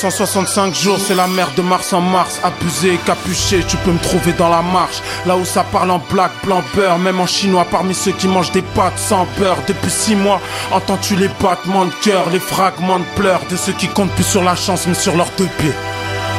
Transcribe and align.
365 0.00 0.74
jours, 0.74 0.98
c'est 0.98 1.14
la 1.14 1.26
mer 1.26 1.50
de 1.58 1.60
mars 1.60 1.92
en 1.92 2.00
mars. 2.00 2.40
Abusé, 2.42 2.98
capuché, 3.04 3.62
tu 3.68 3.76
peux 3.76 3.92
me 3.92 3.98
trouver 3.98 4.32
dans 4.32 4.48
la 4.48 4.62
marche. 4.62 5.02
Là 5.26 5.36
où 5.36 5.44
ça 5.44 5.62
parle 5.62 5.90
en 5.90 6.00
black, 6.10 6.30
blanc, 6.42 6.62
beurre. 6.74 6.98
Même 6.98 7.20
en 7.20 7.26
chinois, 7.26 7.66
parmi 7.70 7.94
ceux 7.94 8.12
qui 8.12 8.26
mangent 8.26 8.50
des 8.52 8.62
pâtes 8.62 8.98
sans 8.98 9.26
beurre. 9.38 9.58
Depuis 9.68 9.90
six 9.90 10.16
mois, 10.16 10.40
entends-tu 10.72 11.16
les 11.16 11.28
battements 11.28 11.84
de 11.84 11.92
cœur, 12.02 12.30
les 12.30 12.40
fragments 12.40 13.00
de 13.00 13.04
pleurs 13.14 13.42
de 13.50 13.56
ceux 13.56 13.72
qui 13.72 13.88
comptent 13.88 14.12
plus 14.12 14.24
sur 14.24 14.42
la 14.42 14.56
chance, 14.56 14.86
mais 14.86 14.94
sur 14.94 15.14
leurs 15.18 15.30
deux 15.36 15.48
pieds? 15.58 15.74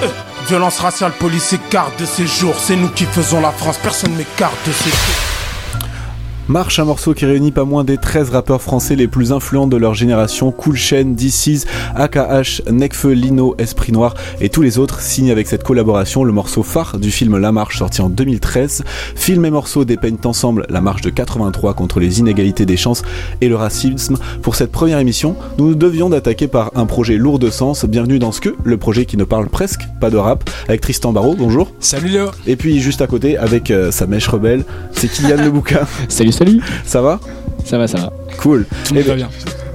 Euh, 0.01 0.07
violence 0.47 0.79
raciale, 0.79 1.11
police 1.11 1.53
écarte 1.53 1.99
de 1.99 2.07
ces 2.07 2.25
jours. 2.25 2.55
C'est 2.57 2.75
nous 2.75 2.89
qui 2.89 3.05
faisons 3.05 3.41
la 3.41 3.51
France, 3.51 3.77
personne 3.77 4.15
m'écarte 4.15 4.57
de 4.65 4.71
ces 4.71 4.89
jours. 4.89 5.40
Marche, 6.51 6.79
un 6.79 6.83
morceau 6.83 7.13
qui 7.13 7.25
réunit 7.25 7.53
pas 7.53 7.63
moins 7.63 7.85
des 7.85 7.97
13 7.97 8.31
rappeurs 8.31 8.61
français 8.61 8.97
les 8.97 9.07
plus 9.07 9.31
influents 9.31 9.67
de 9.67 9.77
leur 9.77 9.93
génération, 9.93 10.51
Cool 10.51 10.75
Chain, 10.75 11.13
DC's, 11.15 11.65
AKH, 11.95 12.63
Necfeu, 12.69 13.13
Lino, 13.13 13.55
Esprit 13.57 13.93
Noir 13.93 14.15
et 14.41 14.49
tous 14.49 14.61
les 14.61 14.77
autres 14.77 14.99
signent 14.99 15.31
avec 15.31 15.47
cette 15.47 15.63
collaboration 15.63 16.25
le 16.25 16.33
morceau 16.33 16.61
phare 16.61 16.99
du 16.99 17.09
film 17.09 17.37
La 17.37 17.53
Marche 17.53 17.77
sorti 17.77 18.01
en 18.01 18.09
2013. 18.09 18.83
Film 19.15 19.45
et 19.45 19.49
morceau 19.49 19.85
dépeignent 19.85 20.17
ensemble 20.25 20.65
la 20.67 20.81
marche 20.81 21.01
de 21.01 21.09
83 21.09 21.73
contre 21.73 22.01
les 22.01 22.19
inégalités 22.19 22.65
des 22.65 22.75
chances 22.75 23.03
et 23.39 23.47
le 23.47 23.55
racisme. 23.55 24.17
Pour 24.41 24.55
cette 24.55 24.73
première 24.73 24.99
émission, 24.99 25.37
nous 25.57 25.69
nous 25.69 25.75
devions 25.75 26.09
d'attaquer 26.09 26.49
par 26.49 26.71
un 26.75 26.85
projet 26.85 27.15
lourd 27.15 27.39
de 27.39 27.49
sens. 27.49 27.85
Bienvenue 27.85 28.19
dans 28.19 28.33
ce 28.33 28.41
que, 28.41 28.53
le 28.65 28.75
projet 28.75 29.05
qui 29.05 29.15
ne 29.15 29.23
parle 29.23 29.47
presque 29.47 29.83
pas 30.01 30.09
de 30.09 30.17
rap, 30.17 30.49
avec 30.67 30.81
Tristan 30.81 31.13
Barraud, 31.13 31.35
bonjour. 31.37 31.71
Salut 31.79 32.09
Léo. 32.09 32.25
Et 32.45 32.57
puis 32.57 32.81
juste 32.81 33.01
à 33.01 33.07
côté, 33.07 33.37
avec 33.37 33.71
euh, 33.71 33.89
sa 33.91 34.05
mèche 34.05 34.27
rebelle, 34.27 34.65
c'est 34.91 35.07
Kylian 35.07 35.37
Lebouka. 35.45 35.87
Salut, 36.09 36.33
salut. 36.33 36.40
Ça 36.85 37.01
va? 37.01 37.19
Ça 37.65 37.77
va, 37.77 37.87
ça 37.87 37.97
va. 37.97 38.13
Cool. 38.37 38.65
Tout 38.85 38.93
le 38.93 39.01
Eh 39.01 39.03
ben, 39.03 39.15
bien. 39.15 39.29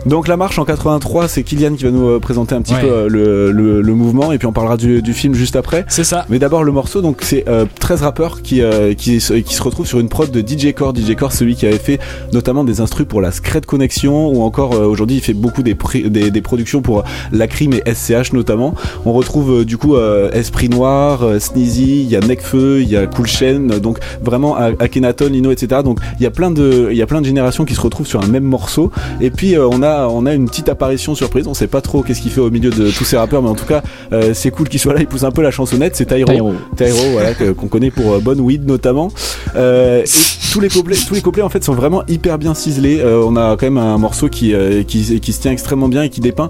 Donc 0.07 0.29
la 0.29 0.37
marche 0.37 0.59
en 0.59 0.65
83, 0.65 1.27
c'est 1.27 1.43
Kylian 1.43 1.75
qui 1.75 1.83
va 1.85 1.91
nous 1.91 2.09
euh, 2.09 2.21
présenter 2.21 2.55
un 2.55 2.63
petit 2.63 2.75
Ouais. 2.75 2.81
peu 2.81 2.87
euh, 2.87 3.09
le, 3.09 3.51
le- 3.51 3.81
le 3.83 3.95
mouvement 3.95 4.31
et 4.33 4.39
puis 4.39 4.47
on 4.47 4.53
parlera 4.53 4.77
du, 4.77 5.03
du 5.03 5.13
film 5.13 5.35
juste 5.35 5.57
après. 5.57 5.85
C'est 5.89 6.05
ça. 6.05 6.25
Mais 6.29 6.39
d'abord 6.39 6.63
le 6.63 6.71
morceau, 6.73 7.01
donc 7.03 7.19
c'est 7.23 7.49
euh, 7.49 7.65
13 7.81 8.03
rappeurs 8.03 8.43
qui, 8.43 8.63
euh, 8.63 8.95
qui, 8.95 9.21
se- 9.21 9.33
qui 9.35 9.55
se 9.55 9.63
retrouvent 9.63 9.87
sur 9.87 9.99
une 9.99 10.09
prod 10.09 10.31
de 10.31 10.41
DJ 10.41 10.73
Core. 10.75 10.95
DJ 10.95 11.17
Core, 11.17 11.33
celui 11.33 11.57
qui 11.57 11.67
avait 11.67 11.79
fait 11.79 11.99
notamment 12.33 12.63
des 12.63 12.81
instrus 12.81 13.07
pour 13.09 13.21
la 13.21 13.33
Scred 13.33 13.67
Connection 13.67 14.29
ou 14.29 14.43
encore 14.43 14.75
euh, 14.75 14.85
aujourd'hui 14.87 15.17
il 15.17 15.23
fait 15.23 15.33
beaucoup 15.35 15.63
des, 15.65 15.75
des, 16.09 16.31
des 16.31 16.41
productions 16.41 16.83
pour 16.83 17.03
la 17.33 17.47
Crime 17.49 17.73
et 17.73 17.83
SCH 17.93 18.33
notamment. 18.33 18.75
On 19.07 19.13
retrouve 19.13 19.61
euh, 19.61 19.65
du 19.65 19.77
coup 19.77 19.97
euh, 19.97 20.31
Esprit 20.33 20.69
Noir, 20.69 21.23
euh, 21.25 21.39
Sneezy, 21.41 22.03
il 22.03 22.09
y 22.09 22.15
a 22.17 22.21
Necfeu, 22.21 22.81
il 22.81 22.89
y 22.89 22.97
a 22.97 23.07
Cool 23.09 23.27
Chain, 23.27 23.71
euh, 23.71 23.79
donc 23.81 23.99
vraiment 24.23 24.55
Akhenaton, 24.57 25.29
Lino, 25.31 25.51
etc. 25.51 25.81
Donc 25.85 25.99
il 26.21 26.23
y 26.23 26.27
a 26.27 26.31
plein 26.31 26.51
de 26.53 26.89
il 26.93 26.97
y 26.97 27.03
a 27.03 27.07
plein 27.07 27.21
de 27.23 27.27
générations 27.27 27.65
qui 27.65 27.75
se 27.75 27.81
retrouvent 27.81 28.07
sur 28.07 28.23
un 28.23 28.29
même 28.29 28.45
morceau. 28.45 28.93
Et 29.21 29.31
puis 29.31 29.57
euh, 29.57 29.67
on 29.69 29.83
a 29.83 29.96
on 30.11 30.27
a 30.27 30.35
une 30.35 30.47
petite 30.49 30.69
apparition 30.69 31.15
surprise. 31.15 31.47
On 31.47 31.55
sait 31.55 31.67
pas 31.67 31.81
trop 31.81 32.03
qu'est-ce 32.03 32.21
qu'il 32.21 32.31
fait 32.31 32.41
au 32.41 32.51
milieu 32.51 32.71
de 32.71 32.91
tous 32.91 33.05
ces 33.05 33.17
rappeurs, 33.17 33.43
mais 33.43 33.49
en 33.49 33.55
tout 33.55 33.67
cas 33.67 33.83
euh, 34.13 34.33
c'est 34.35 34.51
cool 34.51 34.69
qu'il 34.69 34.81
soit 34.81 34.95
là. 34.95 35.01
Il 35.01 35.07
pousse 35.07 35.25
un 35.25 35.31
peu 35.31 35.43
la 35.43 35.51
chansonnette. 35.51 35.97
C'est 35.97 36.07
Tyro. 36.07 36.31
Tyro. 36.33 36.53
Tyro, 36.77 37.11
voilà, 37.13 37.35
que- 37.35 37.53
qu'on 37.53 37.67
connaît 37.69 37.91
pour 37.91 38.15
euh, 38.15 38.19
Bonne 38.21 38.41
Weed 38.41 38.67
notamment. 38.67 39.09
Euh, 39.57 40.03
et 40.03 40.53
tous 40.53 40.61
les 40.61 40.69
couplets, 40.69 40.97
tous 41.07 41.15
les 41.15 41.21
couplets 41.21 41.43
en 41.43 41.49
fait 41.49 41.63
sont 41.65 41.75
vraiment 41.75 42.03
hyper 42.09 42.39
bien 42.39 42.55
ciselés. 42.55 43.01
Euh, 43.01 43.23
on 43.27 43.37
a 43.37 43.57
quand 43.57 43.67
même 43.67 43.79
un 43.79 43.99
morceau 43.99 44.29
qui, 44.29 44.55
qui, 44.87 45.21
qui 45.21 45.33
se 45.33 45.41
tient 45.41 45.53
extrêmement 45.53 45.89
bien 45.89 46.03
et 46.05 46.09
qui 46.11 46.21
dépeint 46.21 46.49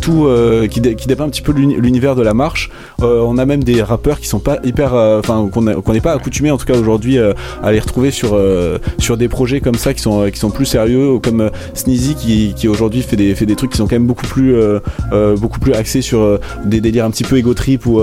tout, 0.00 0.28
qui, 0.70 0.80
dé- 0.80 0.94
qui 0.94 1.06
dépeint 1.08 1.24
un 1.24 1.28
petit 1.28 1.42
peu 1.42 1.52
l'uni- 1.52 1.76
l'univers 1.76 2.14
de 2.14 2.22
la 2.22 2.34
marche. 2.34 2.70
On 3.02 3.36
a 3.38 3.46
même 3.46 3.64
des 3.64 3.82
rappeurs 3.82 4.20
qui 4.20 4.26
sont 4.28 4.38
pas 4.38 4.58
hyper, 4.64 4.94
enfin 4.94 5.48
qu'on 5.52 5.62
n'est 5.92 6.00
pas 6.00 6.12
accoutumé 6.12 6.50
en 6.50 6.56
tout 6.58 6.66
cas 6.66 6.76
aujourd'hui 6.78 7.18
à 7.18 7.72
les 7.72 7.80
retrouver 7.80 8.10
sur 8.10 8.38
sur 8.98 9.16
des 9.16 9.28
projets 9.28 9.60
comme 9.60 9.74
ça 9.74 9.92
qui 9.94 10.02
sont 10.02 10.28
qui 10.30 10.38
sont 10.38 10.50
plus 10.50 10.66
sérieux, 10.66 11.18
comme 11.22 11.50
Sneezy 11.74 12.14
qui, 12.14 12.54
qui 12.56 12.68
aujourd'hui 12.68 12.87
fait 13.02 13.16
des 13.16 13.34
fait 13.34 13.46
des 13.46 13.56
trucs 13.56 13.70
qui 13.70 13.78
sont 13.78 13.86
quand 13.86 13.96
même 13.96 14.06
beaucoup 14.06 14.26
plus 14.26 14.54
euh, 14.54 14.80
euh, 15.12 15.36
beaucoup 15.36 15.60
plus 15.60 15.72
axés 15.72 16.02
sur 16.02 16.20
euh, 16.20 16.40
des 16.64 16.80
délires 16.80 17.04
un 17.04 17.10
petit 17.10 17.24
peu 17.24 17.36
ego 17.38 17.54
trip 17.54 17.86
ou 17.86 18.00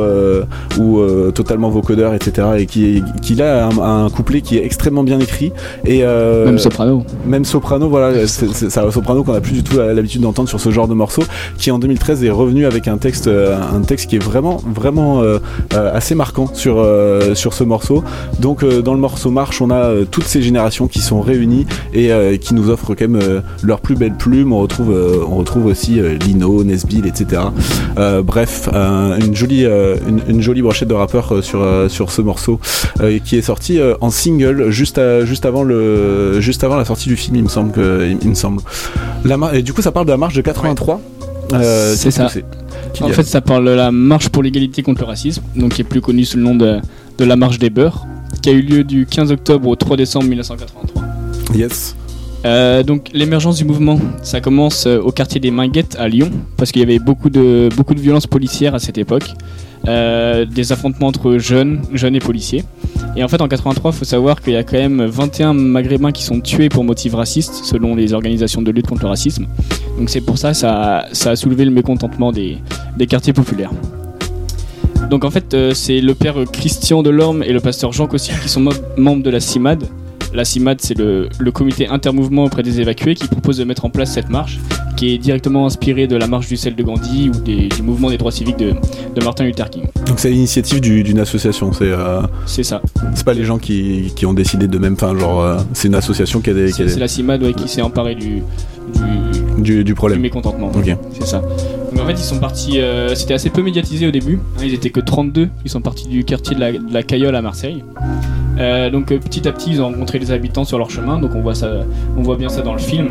ou 0.80 1.32
totalement 1.32 1.70
vocodeur 1.70 2.14
etc 2.14 2.48
et 2.58 2.66
qui 2.66 3.04
qui 3.22 3.36
là 3.36 3.66
a 3.66 3.70
un, 3.70 4.06
un 4.06 4.10
couplet 4.10 4.42
qui 4.42 4.58
est 4.58 4.66
extrêmement 4.66 5.04
bien 5.04 5.20
écrit 5.20 5.52
et 5.86 6.04
euh, 6.04 6.46
Même 6.46 6.60
Soprano. 6.60 7.04
même 7.26 7.46
soprano 7.46 7.90
voilà 7.90 8.28
c'est 8.28 8.78
un 8.78 8.92
soprano 8.92 9.24
qu'on 9.24 9.34
a 9.34 9.42
plus 9.42 9.54
du 9.54 9.64
tout 9.64 9.78
l'habitude 9.78 10.22
d'entendre 10.22 10.50
sur 10.50 10.60
ce 10.60 10.70
genre 10.72 10.88
de 10.88 10.94
morceau 10.94 11.24
qui 11.58 11.72
en 11.72 11.80
2013 11.80 12.24
est 12.24 12.30
revenu 12.30 12.66
avec 12.66 12.88
un 12.88 12.98
texte 12.98 13.28
un 13.28 13.82
texte 13.82 14.10
qui 14.10 14.16
est 14.16 14.24
vraiment 14.24 14.62
vraiment 14.74 15.22
assez 15.72 16.16
marquant 16.16 16.48
sur 16.54 16.86
sur 17.34 17.54
ce 17.54 17.64
morceau 17.64 18.04
donc 18.40 18.66
dans 18.66 18.94
le 18.94 19.00
morceau 19.00 19.32
marche 19.32 19.62
on 19.62 19.70
a 19.72 19.92
toutes 20.10 20.26
ces 20.26 20.42
générations 20.42 20.88
qui 20.88 21.00
sont 21.00 21.22
réunies 21.22 21.66
et 21.94 22.12
qui 22.40 22.54
nous 22.54 22.70
offrent 22.70 22.96
quand 22.96 23.08
même 23.08 23.42
leurs 23.64 23.82
plus 23.82 23.96
belles 23.96 24.18
plumes 24.18 24.54
on 24.54 24.65
retrouve 24.66 24.92
euh, 24.92 25.24
on 25.28 25.36
retrouve 25.38 25.66
aussi 25.66 26.00
euh, 26.00 26.16
Lino 26.18 26.64
Nesbill 26.64 27.06
etc 27.08 27.42
euh, 27.98 28.22
bref 28.22 28.70
une 28.74 29.36
jolie 29.36 29.64
une, 29.66 30.22
une 30.28 30.42
jolie 30.42 30.62
brochette 30.62 30.90
de 30.90 30.94
rappeurs 30.94 31.44
sur 31.44 31.66
sur 31.90 32.12
ce 32.12 32.22
morceau 32.22 32.60
qui 33.26 33.38
est 33.38 33.42
sorti 33.42 33.80
en 34.02 34.10
single 34.10 34.70
juste 34.70 34.98
à- 34.98 35.26
juste 35.26 35.46
avant 35.46 35.64
le 35.64 36.40
juste 36.42 36.64
avant 36.64 36.76
la 36.78 36.86
sortie 36.86 37.10
du 37.10 37.16
film 37.16 37.36
il 37.38 37.44
me 37.44 37.50
semble 37.50 37.72
que 37.72 38.08
il, 38.12 38.18
il 38.22 38.30
me 38.30 38.36
semble. 38.36 38.62
La 39.24 39.38
et 39.54 39.62
du 39.64 39.74
coup 39.74 39.82
ça 39.82 39.92
parle 39.92 40.06
de 40.06 40.12
la 40.12 40.18
marche 40.18 40.34
de 40.36 40.42
83 40.42 41.02
Euh, 41.54 41.94
C'est 41.96 42.12
ça. 42.12 42.28
En 43.02 43.10
fait, 43.10 43.24
ça 43.24 43.42
parle 43.42 43.66
de 43.66 43.72
la 43.72 43.92
marche 43.92 44.30
pour 44.30 44.42
l'égalité 44.42 44.82
contre 44.82 45.02
le 45.02 45.08
racisme, 45.08 45.42
donc 45.56 45.74
qui 45.74 45.82
est 45.82 45.90
plus 45.94 46.02
connue 46.02 46.26
sous 46.26 46.38
le 46.38 46.44
nom 46.44 46.56
de, 46.56 46.80
de 47.20 47.26
la 47.26 47.36
marche 47.36 47.60
des 47.60 47.70
beurs, 47.70 48.06
qui 48.42 48.50
a 48.50 48.54
eu 48.54 48.62
lieu 48.62 48.84
du 48.84 49.06
15 49.06 49.32
octobre 49.32 49.68
au 49.68 49.76
3 49.76 49.98
décembre 49.98 50.26
1983. 50.28 50.84
yes 51.56 51.96
Euh, 52.46 52.84
donc 52.84 53.10
l'émergence 53.12 53.58
du 53.58 53.66
mouvement, 53.66 54.00
ça 54.22 54.40
commence 54.40 54.86
euh, 54.86 55.00
au 55.00 55.12
quartier 55.12 55.42
des 55.42 55.50
Minguettes 55.50 55.96
à 56.00 56.08
Lyon, 56.08 56.30
parce 56.58 56.72
qu'il 56.72 56.80
y 56.82 56.86
avait 56.86 57.00
beaucoup 57.00 57.32
de, 57.32 57.70
beaucoup 57.76 57.96
de 57.96 58.00
violences 58.00 58.28
policières 58.28 58.76
à 58.76 58.80
cette 58.80 59.00
époque, 59.00 59.34
euh, 59.88 60.46
des 60.46 60.72
affrontements 60.72 61.08
entre 61.08 61.40
jeunes, 61.40 61.82
et 61.92 62.20
policiers. 62.20 62.64
Et 63.16 63.24
en 63.24 63.28
fait 63.28 63.42
en 63.42 63.48
83, 63.48 63.92
il 63.92 63.98
faut 63.98 64.06
savoir 64.06 64.42
qu'il 64.42 64.54
y 64.54 64.58
a 64.58 64.64
quand 64.64 64.78
même 64.78 65.04
21 65.06 65.54
maghrébins 65.54 66.12
qui 66.12 66.24
sont 66.24 66.40
tués 66.40 66.70
pour 66.70 66.84
motifs 66.84 67.16
racistes, 67.16 67.62
selon 67.64 67.96
les 67.96 68.14
organisations 68.14 68.62
de 68.62 68.70
lutte 68.70 68.88
contre 68.88 69.04
le 69.04 69.10
racisme. 69.10 69.48
Donc 69.98 70.10
c'est 70.12 70.22
pour 70.22 70.38
ça 70.38 70.52
que 70.52 70.58
ça, 70.58 70.98
a- 71.00 71.14
ça 71.14 71.32
a 71.32 71.36
soulevé 71.36 71.66
le 71.66 71.72
mécontentement 71.72 72.32
des, 72.32 72.58
quartiers 73.08 73.34
populaires. 73.34 73.72
Donc 75.10 75.24
en 75.24 75.32
fait, 75.32 75.56
c'est 75.74 76.02
le 76.02 76.14
père 76.14 76.36
Christian 76.52 77.02
Delorme 77.02 77.42
et 77.42 77.54
le 77.54 77.60
pasteur 77.60 77.92
Jean 77.94 78.06
Cossier 78.06 78.34
qui 78.42 78.50
sont 78.50 78.70
membres 78.98 79.24
de 79.24 79.30
la 79.30 79.40
CIMAD. 79.40 79.86
La 80.34 80.44
CIMAD, 80.44 80.82
c'est 80.82 80.98
le, 80.98 81.30
le 81.40 81.52
comité 81.52 81.88
intermouvement 81.88 82.44
auprès 82.46 82.62
des 82.64 82.82
évacués 82.82 83.16
qui 83.16 83.28
propose 83.28 83.58
de 83.58 83.64
mettre 83.64 83.86
en 83.86 83.90
place 83.90 84.12
cette 84.14 84.30
marche, 84.30 84.60
qui 84.98 85.14
est 85.14 85.18
directement 85.18 85.66
inspirée 85.66 86.08
de 86.08 86.16
la 86.18 86.28
marche 86.28 86.48
du 86.48 86.58
sel 86.58 86.76
de 86.76 86.84
Gandhi 86.84 87.30
ou 87.30 87.40
des- 87.40 87.68
du 87.70 87.82
mouvement 87.82 88.10
des 88.10 88.18
droits 88.18 88.32
civiques 88.34 88.58
de, 88.58 88.72
de 89.16 89.24
Martin 89.24 89.46
Luther 89.46 89.70
King. 89.70 89.84
donc 90.08 90.20
c'est 90.20 90.30
l'initiative 90.30 90.82
du- 90.82 91.04
d'une 91.04 91.20
association 91.20 91.72
c'est 91.74 91.86
euh, 91.86 92.22
C'est 92.46 92.64
ça. 92.64 92.82
c'est 93.14 93.24
pas 93.26 93.34
les 93.34 93.44
gens 93.46 93.58
qui, 93.58 94.12
qui 94.16 94.26
ont 94.26 94.34
décidé 94.34 94.68
de 94.68 94.78
même 94.78 94.94
enfin 94.94 95.18
genre 95.18 95.42
euh, 95.42 95.58
c'est 95.74 95.88
une 95.88 95.96
association 95.96 96.42
qui 96.42 96.50
a 96.50 96.54
des, 96.54 96.72
qui 96.72 96.82
a 96.84 96.88
C'est 96.88 96.96
des- 96.96 97.00
la 97.00 97.08
CIMAD 97.08 97.44
ouais, 97.44 97.54
qui 97.54 97.68
s'est 97.70 97.82
emparée 97.82 98.16
du, 98.16 98.42
du, 98.94 99.62
du, 99.62 99.62
du 99.78 99.84
du 99.86 99.94
problème 99.96 100.20
mécontentement. 100.20 100.68
ok 100.76 100.96
C'est 101.14 101.26
ça. 101.28 101.42
Donc 101.94 102.04
en 102.04 102.08
fait, 102.08 102.14
ils 102.14 102.18
sont 102.20 102.40
partis. 102.40 102.80
euh, 102.82 103.16
C'était 103.16 103.34
assez 103.36 103.50
peu 103.50 103.62
médiatisé 103.62 104.06
au 104.06 104.12
début. 104.12 104.40
ils 104.62 104.74
étaient 104.74 104.90
que 104.90 105.00
32. 105.00 105.48
Ils 105.64 105.72
sont 105.72 105.80
partis 105.82 106.08
du 106.10 106.26
quartier 106.26 106.56
de 106.56 106.60
la, 106.60 106.72
de 106.74 106.94
la 106.94 107.04
Cayolle 107.04 107.36
à 107.36 107.42
Marseille. 107.42 107.84
Euh, 108.58 108.90
donc 108.90 109.12
euh, 109.12 109.18
petit 109.20 109.48
à 109.48 109.52
petit, 109.52 109.72
ils 109.72 109.82
ont 109.82 109.86
rencontré 109.90 110.20
les 110.20 110.32
habitants 110.32 110.64
sur 110.64 110.78
leur 110.78 110.90
chemin. 110.90 111.20
Donc 111.20 111.32
on 111.36 111.42
voit 111.42 111.56
ça, 111.56 111.70
on 112.18 112.22
voit 112.22 112.38
bien 112.38 112.50
ça 112.50 112.62
dans 112.62 112.74
le 112.74 112.80
film. 112.80 113.10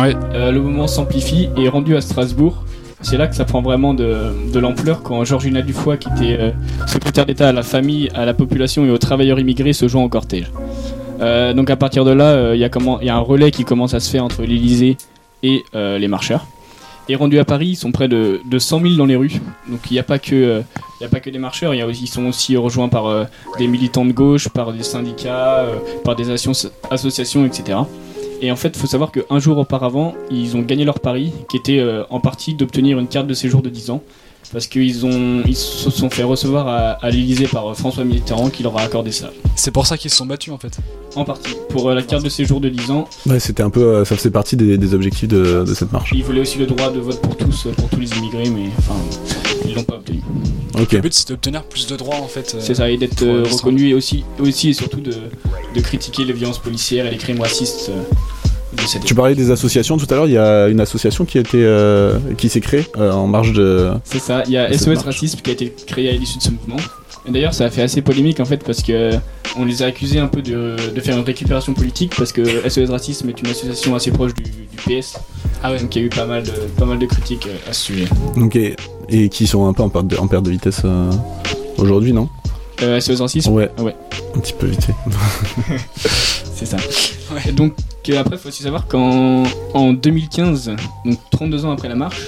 Ouais. 0.00 0.14
Euh, 0.34 0.50
le 0.50 0.60
mouvement 0.60 0.86
s'amplifie 0.86 1.48
et 1.56 1.68
rendu 1.68 1.96
à 1.96 2.00
Strasbourg. 2.00 2.64
C'est 3.02 3.18
là 3.18 3.26
que 3.26 3.34
ça 3.36 3.44
prend 3.44 3.60
vraiment 3.60 3.92
de, 3.92 4.16
de 4.52 4.58
l'ampleur 4.58 5.02
quand 5.02 5.22
Georgina 5.24 5.60
Dufoy, 5.60 5.98
qui 5.98 6.08
était 6.08 6.38
euh, 6.40 6.50
secrétaire 6.86 7.26
d'État 7.26 7.48
à 7.48 7.52
la 7.52 7.62
famille, 7.62 8.08
à 8.14 8.24
la 8.24 8.32
population 8.32 8.86
et 8.86 8.90
aux 8.90 8.96
travailleurs 8.98 9.38
immigrés, 9.38 9.74
se 9.74 9.86
joint 9.88 10.02
au 10.04 10.08
cortège. 10.08 10.50
Euh, 11.20 11.52
donc 11.52 11.68
à 11.68 11.76
partir 11.76 12.04
de 12.06 12.12
là, 12.12 12.30
euh, 12.30 12.52
il 12.56 12.60
y, 12.60 12.64
a 12.64 12.70
comment- 12.70 12.98
il 13.00 13.06
y 13.06 13.10
a 13.10 13.16
un 13.16 13.20
relais 13.20 13.50
qui 13.50 13.64
commence 13.64 13.92
à 13.92 14.00
se 14.00 14.10
faire 14.10 14.24
entre 14.24 14.42
l'Elysée 14.42 14.96
et 15.42 15.62
euh, 15.74 15.98
les 15.98 16.08
marcheurs. 16.08 16.46
Et 17.10 17.16
rendus 17.16 17.38
à 17.38 17.44
Paris, 17.44 17.66
ils 17.68 17.76
sont 17.76 17.92
près 17.92 18.08
de, 18.08 18.40
de 18.50 18.58
100 18.58 18.80
000 18.80 18.94
dans 18.94 19.04
les 19.04 19.16
rues. 19.16 19.32
Donc 19.68 19.80
il 19.90 19.92
n'y 19.92 19.98
a 19.98 20.02
pas 20.02 20.18
que 20.18 20.62
euh, 20.94 21.00
il 21.00 21.04
y 21.04 21.06
a 21.06 21.08
pas 21.08 21.20
que 21.20 21.30
des 21.30 21.38
marcheurs, 21.38 21.74
y 21.74 21.82
a 21.82 21.86
ils 21.86 22.06
sont 22.08 22.26
aussi 22.26 22.56
rejoints 22.56 22.88
par 22.88 23.06
euh, 23.06 23.24
des 23.58 23.66
militants 23.66 24.04
de 24.04 24.12
gauche, 24.12 24.48
par 24.48 24.72
des 24.72 24.82
syndicats, 24.82 25.60
euh, 25.60 25.76
par 26.04 26.16
des 26.16 26.30
associ- 26.30 26.70
associations, 26.90 27.44
etc. 27.44 27.78
Et 28.42 28.50
en 28.50 28.56
fait, 28.56 28.68
il 28.74 28.78
faut 28.78 28.86
savoir 28.86 29.10
qu'un 29.12 29.38
jour 29.38 29.56
auparavant, 29.58 30.14
ils 30.30 30.56
ont 30.56 30.60
gagné 30.62 30.84
leur 30.84 31.00
pari, 31.00 31.32
qui 31.48 31.56
était 31.56 31.78
euh, 31.78 32.04
en 32.10 32.20
partie 32.20 32.54
d'obtenir 32.54 32.98
une 32.98 33.08
carte 33.08 33.26
de 33.26 33.34
séjour 33.34 33.62
de 33.62 33.70
10 33.70 33.90
ans. 33.90 34.02
Parce 34.52 34.66
qu'ils 34.66 35.06
ont, 35.06 35.42
ils 35.46 35.56
se 35.56 35.90
sont 35.90 36.10
fait 36.10 36.22
recevoir 36.22 36.68
à, 36.68 36.90
à 37.02 37.10
l'Elysée 37.10 37.48
par 37.48 37.66
euh, 37.70 37.74
François 37.74 38.04
Mitterrand 38.04 38.50
qui 38.50 38.62
leur 38.62 38.76
a 38.78 38.82
accordé 38.82 39.10
ça. 39.10 39.30
C'est 39.56 39.70
pour 39.70 39.86
ça 39.86 39.96
qu'ils 39.96 40.10
se 40.10 40.16
sont 40.18 40.26
battus 40.26 40.52
en 40.52 40.58
fait. 40.58 40.76
En 41.16 41.24
partie. 41.24 41.54
Pour 41.70 41.88
euh, 41.88 41.94
la 41.94 42.02
carte 42.02 42.22
de 42.22 42.28
séjour 42.28 42.60
de 42.60 42.68
10 42.68 42.90
ans, 42.90 43.08
ouais 43.26 43.40
c'était 43.40 43.62
un 43.62 43.70
peu 43.70 43.82
euh, 43.82 44.04
ça 44.04 44.14
faisait 44.16 44.30
partie 44.30 44.54
des, 44.56 44.76
des 44.76 44.94
objectifs 44.94 45.28
de, 45.28 45.64
de 45.66 45.74
cette 45.74 45.90
marche 45.92 46.12
ils 46.14 46.22
voulaient 46.22 46.42
aussi 46.42 46.58
le 46.58 46.66
droit 46.66 46.90
de 46.92 47.00
vote 47.00 47.20
pour 47.22 47.36
tous, 47.36 47.68
pour 47.76 47.88
tous 47.88 47.98
les 47.98 48.10
immigrés, 48.18 48.50
mais 48.50 48.68
enfin, 48.78 48.94
Le 50.78 51.00
but 51.00 51.14
c'est 51.14 51.28
d'obtenir 51.28 51.62
plus 51.64 51.86
de 51.86 51.96
droits 51.96 52.16
en 52.20 52.26
fait. 52.28 52.54
euh, 52.54 52.60
C'est 52.60 52.74
ça, 52.74 52.90
et 52.90 52.96
d'être 52.96 53.22
euh, 53.22 53.44
euh, 53.44 53.48
reconnu 53.48 53.88
et 53.90 53.94
aussi, 53.94 54.24
aussi 54.40 54.70
et 54.70 54.72
surtout 54.72 55.00
de, 55.00 55.12
de 55.74 55.80
critiquer 55.80 56.24
les 56.24 56.32
violences 56.32 56.58
policières 56.58 57.06
et 57.06 57.10
les 57.10 57.16
crimes 57.18 57.40
racistes 57.40 57.90
euh. 57.90 58.02
Tu 59.04 59.14
parlais 59.14 59.36
des 59.36 59.52
associations 59.52 59.96
tout 59.96 60.06
à 60.10 60.16
l'heure, 60.16 60.26
il 60.26 60.32
y 60.32 60.36
a 60.38 60.66
une 60.66 60.80
association 60.80 61.24
qui 61.24 61.38
a 61.38 61.42
été 61.42 61.58
euh, 61.62 62.18
qui 62.36 62.48
s'est 62.48 62.60
créée 62.60 62.84
euh, 62.96 63.12
en 63.12 63.28
marge 63.28 63.52
de. 63.52 63.90
C'est 64.02 64.18
ça, 64.18 64.42
il 64.46 64.52
y 64.52 64.56
a 64.56 64.76
SOS. 64.76 64.98
Racisme 65.04 65.38
qui 65.42 65.50
a 65.50 65.52
été 65.52 65.72
créé 65.86 66.08
à 66.08 66.12
l'issue 66.12 66.38
de 66.38 66.42
ce 66.42 66.50
mouvement. 66.50 66.78
Et 67.26 67.30
d'ailleurs, 67.30 67.54
ça 67.54 67.66
a 67.66 67.70
fait 67.70 67.82
assez 67.82 68.02
polémique 68.02 68.40
en 68.40 68.44
fait 68.44 68.64
parce 68.64 68.82
que 68.82 69.12
on 69.56 69.64
les 69.64 69.82
a 69.84 69.86
accusés 69.86 70.18
un 70.18 70.26
peu 70.26 70.42
de, 70.42 70.74
de 70.92 71.00
faire 71.00 71.16
une 71.16 71.22
récupération 71.24 71.72
politique 71.72 72.14
parce 72.18 72.32
que 72.32 72.68
SOS 72.68 72.90
Racisme 72.90 73.28
est 73.28 73.40
une 73.40 73.46
association 73.48 73.94
assez 73.94 74.10
proche 74.10 74.34
du, 74.34 74.42
du 74.42 74.76
PS. 75.00 75.18
Ah 75.66 75.72
ouais. 75.72 75.80
Donc 75.80 75.96
il 75.96 76.00
y 76.00 76.02
a 76.02 76.06
eu 76.06 76.10
pas 76.10 76.26
mal 76.26 76.42
de, 76.42 76.50
pas 76.78 76.84
mal 76.84 76.98
de 76.98 77.06
critiques 77.06 77.46
euh, 77.46 77.70
à 77.70 77.72
ce 77.72 77.86
sujet. 77.86 78.04
Donc 78.36 78.54
et, 78.54 78.76
et 79.08 79.30
qui 79.30 79.46
sont 79.46 79.66
un 79.66 79.72
peu 79.72 79.82
en 79.82 79.88
perte 79.88 80.06
de, 80.06 80.16
en 80.18 80.26
perte 80.26 80.44
de 80.44 80.50
vitesse 80.50 80.82
euh, 80.84 81.10
aujourd'hui, 81.78 82.12
non? 82.12 82.28
Euh, 82.82 83.00
SOS 83.00 83.20
Racisme, 83.20 83.52
Ouais. 83.52 83.70
Ouais. 83.78 83.96
Un 84.36 84.40
petit 84.40 84.52
peu 84.52 84.66
vite 84.66 84.84
fait. 84.84 84.94
c'est 86.54 86.66
ça. 86.66 86.76
Donc 87.54 87.72
euh, 88.10 88.20
après, 88.20 88.36
il 88.36 88.38
faut 88.38 88.48
aussi 88.48 88.62
savoir 88.62 88.86
qu'en 88.86 89.44
en 89.72 89.92
2015, 89.92 90.72
donc 91.04 91.18
32 91.30 91.64
ans 91.64 91.72
après 91.72 91.88
la 91.88 91.94
marche, 91.94 92.20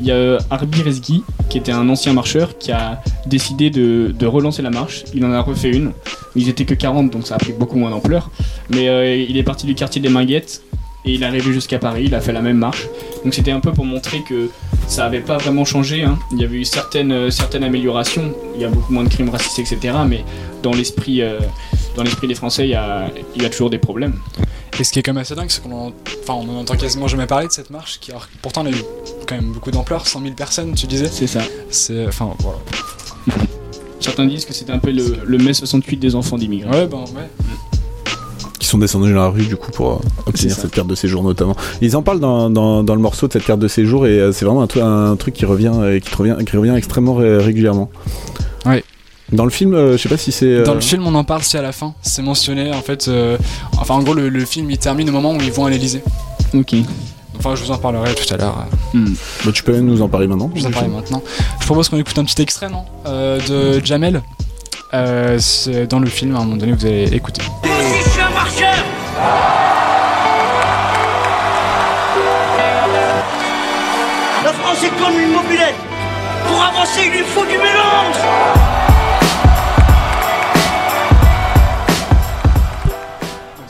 il 0.00 0.06
y 0.06 0.12
a 0.12 0.38
Arbi 0.50 0.82
Rezgi, 0.82 1.22
qui 1.48 1.58
était 1.58 1.72
un 1.72 1.88
ancien 1.88 2.12
marcheur, 2.12 2.58
qui 2.58 2.72
a 2.72 3.00
décidé 3.26 3.70
de, 3.70 4.12
de 4.18 4.26
relancer 4.26 4.60
la 4.60 4.70
marche. 4.70 5.04
Il 5.14 5.24
en 5.24 5.32
a 5.32 5.40
refait 5.40 5.70
une. 5.70 5.92
Ils 6.34 6.48
étaient 6.48 6.64
que 6.64 6.74
40, 6.74 7.10
donc 7.10 7.26
ça 7.26 7.36
a 7.36 7.38
pris 7.38 7.52
beaucoup 7.52 7.78
moins 7.78 7.90
d'ampleur. 7.90 8.30
Mais 8.70 8.88
euh, 8.88 9.16
il 9.16 9.36
est 9.36 9.42
parti 9.42 9.66
du 9.66 9.74
quartier 9.74 10.00
des 10.02 10.08
Minguettes 10.08 10.62
et 11.04 11.12
il 11.12 11.22
est 11.22 11.26
arrivé 11.26 11.52
jusqu'à 11.52 11.78
Paris. 11.78 12.04
Il 12.06 12.14
a 12.14 12.20
fait 12.20 12.32
la 12.32 12.40
même 12.42 12.58
marche. 12.58 12.86
Donc 13.24 13.34
c'était 13.34 13.50
un 13.50 13.60
peu 13.60 13.72
pour 13.72 13.84
montrer 13.84 14.22
que 14.28 14.50
ça 14.86 15.04
avait 15.06 15.20
pas 15.20 15.36
vraiment 15.38 15.64
changé. 15.64 16.02
hein. 16.04 16.18
Il 16.32 16.40
y 16.40 16.44
avait 16.44 16.56
eu 16.58 16.64
certaines, 16.64 17.12
euh, 17.12 17.30
certaines 17.30 17.64
améliorations. 17.64 18.34
Il 18.54 18.60
y 18.60 18.64
a 18.64 18.68
beaucoup 18.68 18.92
moins 18.92 19.04
de 19.04 19.08
crimes 19.08 19.30
racistes, 19.30 19.58
etc. 19.58 19.94
Mais 20.06 20.24
dans 20.62 20.72
l'esprit, 20.72 21.22
euh, 21.22 21.38
dans 21.96 22.02
l'esprit 22.02 22.28
des 22.28 22.34
Français, 22.34 22.64
il 22.66 22.70
y 22.70 22.74
a, 22.74 23.08
il 23.36 23.42
y 23.42 23.46
a 23.46 23.50
toujours 23.50 23.70
des 23.70 23.78
problèmes. 23.78 24.14
Et 24.80 24.84
ce 24.84 24.92
qui 24.92 24.98
est 24.98 25.02
quand 25.02 25.12
même 25.12 25.20
assez 25.20 25.34
dingue, 25.34 25.50
c'est 25.50 25.62
qu'on 25.62 25.72
en... 25.72 25.92
Enfin, 26.22 26.32
on 26.34 26.48
en 26.48 26.60
entend 26.60 26.74
quasiment 26.76 27.06
jamais 27.06 27.26
parler 27.26 27.46
de 27.46 27.52
cette 27.52 27.68
marche, 27.70 27.98
qui 28.00 28.10
alors, 28.10 28.26
pourtant 28.40 28.64
elle 28.66 28.74
a 28.74 28.76
eu 28.78 28.82
quand 29.26 29.34
même 29.34 29.52
beaucoup 29.52 29.70
d'ampleur, 29.70 30.06
100 30.06 30.20
000 30.22 30.34
personnes, 30.34 30.74
tu 30.74 30.86
disais. 30.86 31.08
C'est 31.12 31.26
ça. 31.26 31.40
C'est. 31.68 32.06
Enfin, 32.06 32.34
voilà. 32.38 32.58
Certains 34.00 34.24
disent 34.26 34.44
que 34.46 34.52
c'était 34.54 34.72
un 34.72 34.78
peu 34.78 34.90
le, 34.90 35.18
le 35.24 35.38
mai 35.38 35.52
68 35.52 35.96
des 35.98 36.14
enfants 36.16 36.36
d'immigrés. 36.38 36.70
Ouais, 36.70 36.86
ben 36.86 36.98
ouais. 37.14 37.28
Sont 38.72 38.78
descendus 38.78 39.12
dans 39.12 39.20
la 39.20 39.28
rue 39.28 39.44
du 39.44 39.56
coup 39.56 39.70
pour 39.70 39.90
euh, 39.92 39.96
obtenir 40.24 40.54
cette 40.56 40.70
carte 40.70 40.88
de 40.88 40.94
séjour 40.94 41.22
notamment. 41.22 41.54
Ils 41.82 41.94
en 41.94 42.00
parlent 42.02 42.20
dans, 42.20 42.48
dans, 42.48 42.82
dans 42.82 42.94
le 42.94 43.02
morceau 43.02 43.28
de 43.28 43.32
cette 43.34 43.44
carte 43.44 43.60
de 43.60 43.68
séjour 43.68 44.06
et 44.06 44.18
euh, 44.18 44.32
c'est 44.32 44.46
vraiment 44.46 44.62
un, 44.62 44.66
tru- 44.66 44.80
un 44.82 45.14
truc 45.16 45.34
qui 45.34 45.44
revient 45.44 45.72
euh, 45.74 46.00
qui, 46.00 46.10
te 46.10 46.16
revient 46.16 46.36
qui 46.48 46.56
revient 46.56 46.72
extrêmement 46.74 47.14
ré- 47.14 47.36
régulièrement. 47.36 47.90
Ouais. 48.64 48.82
Dans 49.30 49.44
le 49.44 49.50
film, 49.50 49.74
euh, 49.74 49.98
je 49.98 50.02
sais 50.02 50.08
pas 50.08 50.16
si 50.16 50.32
c'est. 50.32 50.46
euh, 50.46 50.64
Dans 50.64 50.72
le 50.74 50.80
film, 50.80 51.06
on 51.06 51.14
en 51.14 51.24
parle, 51.24 51.42
c'est 51.42 51.58
à 51.58 51.62
la 51.62 51.72
fin. 51.72 51.92
C'est 52.00 52.22
mentionné, 52.22 52.72
en 52.72 52.80
fait. 52.80 53.08
euh, 53.08 53.36
Enfin, 53.78 53.94
en 53.94 54.02
gros, 54.02 54.14
le, 54.14 54.30
le 54.30 54.44
film 54.46 54.70
il 54.70 54.78
termine 54.78 55.08
au 55.10 55.12
moment 55.12 55.32
où 55.34 55.40
ils 55.42 55.52
vont 55.52 55.66
à 55.66 55.70
l'Elysée. 55.70 56.02
Ok. 56.54 56.74
Enfin, 57.38 57.54
je 57.54 57.62
vous 57.64 57.72
en 57.72 57.78
parlerai 57.78 58.14
tout 58.14 58.32
à 58.32 58.38
l'heure. 58.38 58.66
Hmm. 58.94 59.12
bah, 59.44 59.52
tu 59.52 59.62
peux 59.64 59.76
nous 59.80 60.00
en 60.00 60.08
parler 60.08 60.28
maintenant. 60.28 60.50
Je 60.54 60.60
vous 60.62 60.66
en 60.66 60.70
parle 60.70 60.90
maintenant. 60.90 61.22
Je 61.60 61.66
propose 61.66 61.90
qu'on 61.90 61.98
écoute 61.98 62.18
un 62.18 62.24
petit 62.24 62.40
extrait, 62.40 62.70
non 62.70 62.84
Euh, 63.06 63.38
De 63.78 63.84
Jamel. 63.84 64.22
Euh, 64.94 65.36
c'est 65.40 65.86
dans 65.86 65.98
le 65.98 66.06
film, 66.06 66.34
à 66.36 66.38
un 66.38 66.44
moment 66.44 66.56
donné, 66.56 66.72
vous 66.72 66.86
allez 66.86 67.12
écouter. 67.14 67.42
La 74.44 74.52
France 74.52 74.84
est 74.84 75.02
comme 75.02 75.18
une 75.18 75.32
mobilette. 75.32 75.74
Pour 76.48 76.62
avancer, 76.62 77.02
il 77.06 77.12
lui 77.12 77.24
faut 77.24 77.44
du 77.44 77.58
mélange 77.58 78.81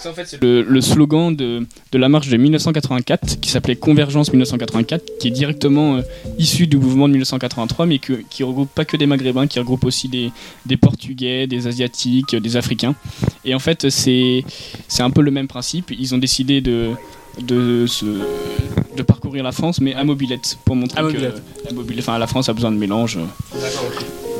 ça 0.02 0.10
en 0.10 0.14
fait 0.14 0.25
c'est 0.26 0.43
le, 0.43 0.62
le 0.62 0.81
slogan 0.81 1.34
de, 1.34 1.66
de 1.93 1.99
la 1.99 2.08
marche 2.08 2.28
de 2.28 2.37
1984 2.37 3.40
qui 3.40 3.50
s'appelait 3.50 3.76
Convergence 3.76 4.31
1984 4.32 5.19
qui 5.19 5.28
est 5.28 5.31
directement 5.31 5.96
euh, 5.96 6.02
issu 6.38 6.66
du 6.66 6.76
mouvement 6.76 7.06
de 7.08 7.12
1983 7.12 7.87
mais 7.87 7.99
que, 7.99 8.14
qui 8.31 8.43
regroupe 8.43 8.70
pas 8.75 8.84
que 8.84 8.96
des 8.96 9.06
maghrébins 9.06 9.46
qui 9.46 9.58
regroupe 9.58 9.84
aussi 9.84 10.08
des, 10.08 10.31
des 10.66 10.76
portugais, 10.76 11.46
des 11.46 11.66
asiatiques, 11.66 12.34
des 12.37 12.56
africains. 12.56 12.94
Et 13.44 13.54
en 13.54 13.58
fait 13.58 13.88
c'est 13.90 14.44
c'est 14.88 15.02
un 15.02 15.10
peu 15.10 15.22
le 15.22 15.31
même 15.31 15.49
principe. 15.49 15.90
Ils 15.99 16.14
ont 16.14 16.19
décidé 16.19 16.60
de 16.60 16.90
de, 17.40 17.87
se, 17.87 18.05
de 18.96 19.02
parcourir 19.02 19.43
la 19.43 19.52
France 19.52 19.81
mais 19.81 19.94
à 19.94 20.05
mobilette 20.05 20.58
pour 20.66 20.76
montrer 20.76 20.98
À 20.98 21.02
que 21.05 21.06
mobilette. 21.12 21.43
la, 21.64 21.72
mobile- 21.72 21.96
enfin, 22.00 22.19
la 22.19 22.26
France 22.26 22.48
a 22.50 22.52
besoin 22.52 22.70
de 22.70 22.76
mélange 22.76 23.19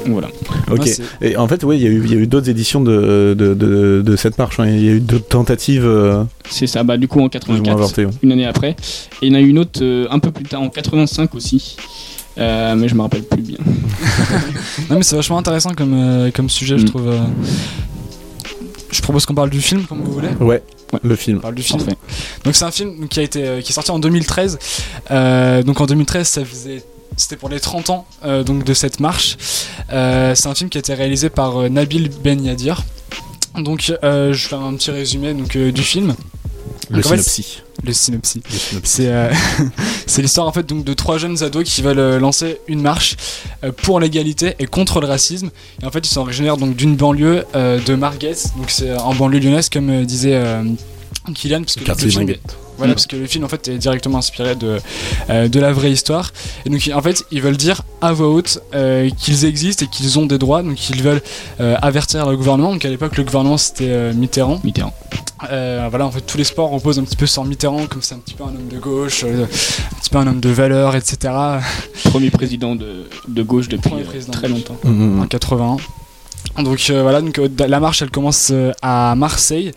voilà 0.07 0.29
Ok. 0.71 0.87
C'est- 0.87 1.03
Et 1.21 1.37
en 1.37 1.47
fait, 1.49 1.63
oui, 1.65 1.77
il 1.79 1.83
y 1.83 1.87
a 1.87 1.91
eu, 1.91 2.27
d'autres 2.27 2.49
éditions 2.49 2.81
de, 2.81 3.35
de, 3.39 3.55
de, 3.55 4.03
de 4.05 4.17
cette 4.17 4.39
marche. 4.39 4.59
hein. 4.61 4.67
Il 4.67 4.85
y 4.85 4.89
a 4.89 4.93
eu 4.93 5.01
d'autres 5.01 5.29
tentatives 5.29 5.87
euh, 5.87 6.25
c'est 6.51 6.67
ça 6.67 6.83
bah 6.83 6.97
du 6.97 7.09
coup 7.09 7.21
en 7.21 7.29
plus 7.29 7.39
ou 7.49 7.53
moins 7.53 7.59
84 7.63 7.75
avortées. 7.77 8.05
ouais. 8.07 8.13
une 8.23 8.33
année 8.33 8.47
après. 8.47 8.71
Et 9.21 9.27
il 9.27 9.29
y 9.29 9.33
en 9.33 9.35
a 9.39 9.41
eu 9.41 9.49
une 9.49 9.59
autre 9.59 9.81
euh, 9.83 10.07
un 10.11 10.19
peu 10.19 10.31
plus 10.31 10.45
tard, 10.45 10.63
en 10.63 10.69
85 10.69 11.35
aussi. 11.35 11.77
Euh, 12.39 12.75
mais 12.77 12.89
je 12.89 12.95
me 12.95 13.03
rappelle 13.03 13.23
plus 13.25 13.43
bien. 13.43 13.59
Non, 14.91 14.97
mais 14.97 15.03
c'est 15.03 15.17
vachement 15.17 15.39
intéressant 15.39 15.75
comme, 15.75 15.93
euh, 15.95 16.31
comme 16.31 16.49
sujet, 16.49 16.79
je 16.79 16.85
Mm. 16.85 16.89
trouve. 16.89 17.09
euh. 17.09 17.19
Je 18.91 19.01
propose 19.01 19.25
qu'on 19.27 19.35
parle 19.35 19.51
du 19.51 19.61
film, 19.61 19.85
comme 19.85 20.01
vous 20.03 20.13
voulez. 20.13 20.29
Ouais, 20.41 20.63
Ouais. 20.93 21.01
le 21.03 21.17
film. 21.17 21.39
On 21.39 21.41
parle 21.41 21.55
du 21.55 21.63
film. 21.63 21.79
Parfait. 21.79 21.97
Donc 22.45 22.55
c'est 22.55 22.65
un 22.65 22.71
film 22.71 23.09
qui 23.09 23.21
a 23.21 23.23
été 23.23 23.41
qui 23.63 23.71
est 23.71 23.75
sorti 23.75 23.91
en 23.91 23.99
2013. 23.99 24.59
Euh, 25.11 25.63
donc 25.63 25.81
en 25.81 25.87
2013, 25.87 26.27
ça 26.29 26.45
faisait 26.45 26.83
c'était 27.17 27.37
pour 27.37 27.49
les 27.49 27.61
30 27.61 27.91
ans 27.91 28.07
euh, 28.25 28.43
donc 28.43 28.65
de 28.65 28.75
cette 28.75 29.01
marche. 29.01 29.37
Euh, 29.93 30.35
c'est 30.35 30.49
un 30.49 30.55
film 30.55 30.71
qui 30.71 30.79
a 30.79 30.81
été 30.81 30.95
réalisé 30.95 31.31
par 31.31 31.63
euh, 31.63 31.69
Nabil 31.69 32.11
Ben 32.23 32.43
Yadir. 32.43 32.83
Donc 33.57 33.83
je 33.83 34.47
fais 34.49 34.57
un 34.57 34.75
petit 34.75 34.91
résumé 34.91 35.35
donc 35.35 35.57
du 35.57 35.83
film, 35.83 36.15
Le 36.89 36.97
Donc, 36.97 37.07
en 37.07 37.09
fait, 37.11 37.17
synopsis. 37.19 37.63
le 37.85 37.93
synopsis. 37.93 38.43
C'est 40.07 40.23
l'histoire 40.23 40.47
en 40.47 40.53
fait 40.53 40.65
donc 40.65 40.85
de 40.85 40.95
trois 40.95 41.19
jeunes 41.19 41.43
ados 41.43 41.65
qui 41.65 41.83
veulent 41.83 42.17
lancer 42.17 42.61
une 42.67 42.81
marche 42.81 43.17
pour 43.83 44.01
l'égalité 44.01 44.55
et 44.59 44.65
contre 44.65 45.03
le 45.03 45.07
racisme. 45.07 45.51
Et 45.83 45.85
en 45.85 45.91
fait, 45.91 45.99
ils 45.99 46.11
sont 46.11 46.23
originaires 46.23 46.57
donc 46.57 46.77
d'une 46.77 46.97
banlieue 46.97 47.45
de 47.55 47.95
Margate, 47.95 48.57
donc 48.57 48.71
c'est 48.71 48.97
en 48.97 49.15
banlieue 49.15 49.41
lyonnaise 49.41 49.69
comme 49.69 50.07
disait 50.07 50.41
Kylian, 51.35 51.65
parce 51.65 51.75
que 51.77 51.85
voilà, 52.79 52.95
parce 52.95 53.07
que 53.07 53.17
le 53.17 53.27
film 53.27 53.45
en 53.45 53.49
fait 53.49 53.69
est 53.69 53.79
directement 53.79 54.19
inspiré 54.19 54.57
de 54.57 54.79
euh, 55.31 55.49
de 55.49 55.61
la 55.61 55.73
vraie 55.73 55.93
histoire. 55.93 56.33
Et 56.65 56.71
donc 56.71 56.91
en 56.93 57.03
fait, 57.03 57.25
ils 57.31 57.43
veulent 57.43 57.57
dire 57.57 57.83
à 58.01 58.13
voix 58.13 58.29
haute 58.29 58.61
euh, 58.75 59.09
qu'ils 59.11 59.45
existent 59.45 59.85
et 59.85 59.89
qu'ils 59.89 60.19
ont 60.19 60.27
des 60.27 60.39
droits. 60.39 60.63
Donc 60.63 60.91
ils 60.91 61.03
veulent 61.03 61.23
euh, 61.61 61.77
avertir 61.83 62.29
le 62.29 62.37
gouvernement. 62.37 62.73
Donc 62.73 62.85
à 62.85 62.89
l'époque, 62.89 63.17
le 63.17 63.25
gouvernement 63.25 63.59
c'était 63.59 63.89
euh, 63.89 64.13
Mitterrand. 64.13 64.61
Mitterrand. 64.65 64.95
Euh, 65.51 65.87
voilà, 65.91 66.07
en 66.07 66.11
fait, 66.11 66.21
tous 66.21 66.39
les 66.39 66.45
sports 66.45 66.71
reposent 66.71 66.99
un 66.99 67.05
petit 67.05 67.17
peu 67.17 67.27
sur 67.27 67.45
Mitterrand, 67.45 67.87
comme 67.87 68.03
c'est 68.03 68.15
un 68.15 68.19
petit 68.19 68.35
peu 68.35 68.45
un 68.45 68.49
homme 68.49 68.69
de 68.71 68.79
gauche, 68.79 69.25
euh, 69.25 69.45
un 69.45 69.97
petit 70.01 70.11
peu 70.11 70.19
un 70.19 70.27
homme 70.27 70.41
de 70.41 70.49
valeur, 70.51 70.95
etc. 70.95 71.35
Premier 72.05 72.31
président 72.31 72.77
de, 72.77 73.09
de 73.29 73.43
gauche 73.43 73.69
depuis 73.69 73.91
Premier 73.91 74.03
euh, 74.03 74.07
président 74.07 74.33
très 74.33 74.49
de 74.49 74.53
longtemps. 74.53 74.77
Mm, 74.85 75.21
En 75.21 75.25
mm. 75.25 75.29
81. 75.29 75.77
Donc 76.59 76.87
euh, 76.91 77.03
voilà, 77.03 77.21
donc, 77.23 77.39
euh, 77.39 77.49
la 77.67 77.81
marche 77.81 78.03
elle 78.03 78.11
commence 78.11 78.51
euh, 78.53 78.73
à 78.83 79.15
Marseille 79.17 79.73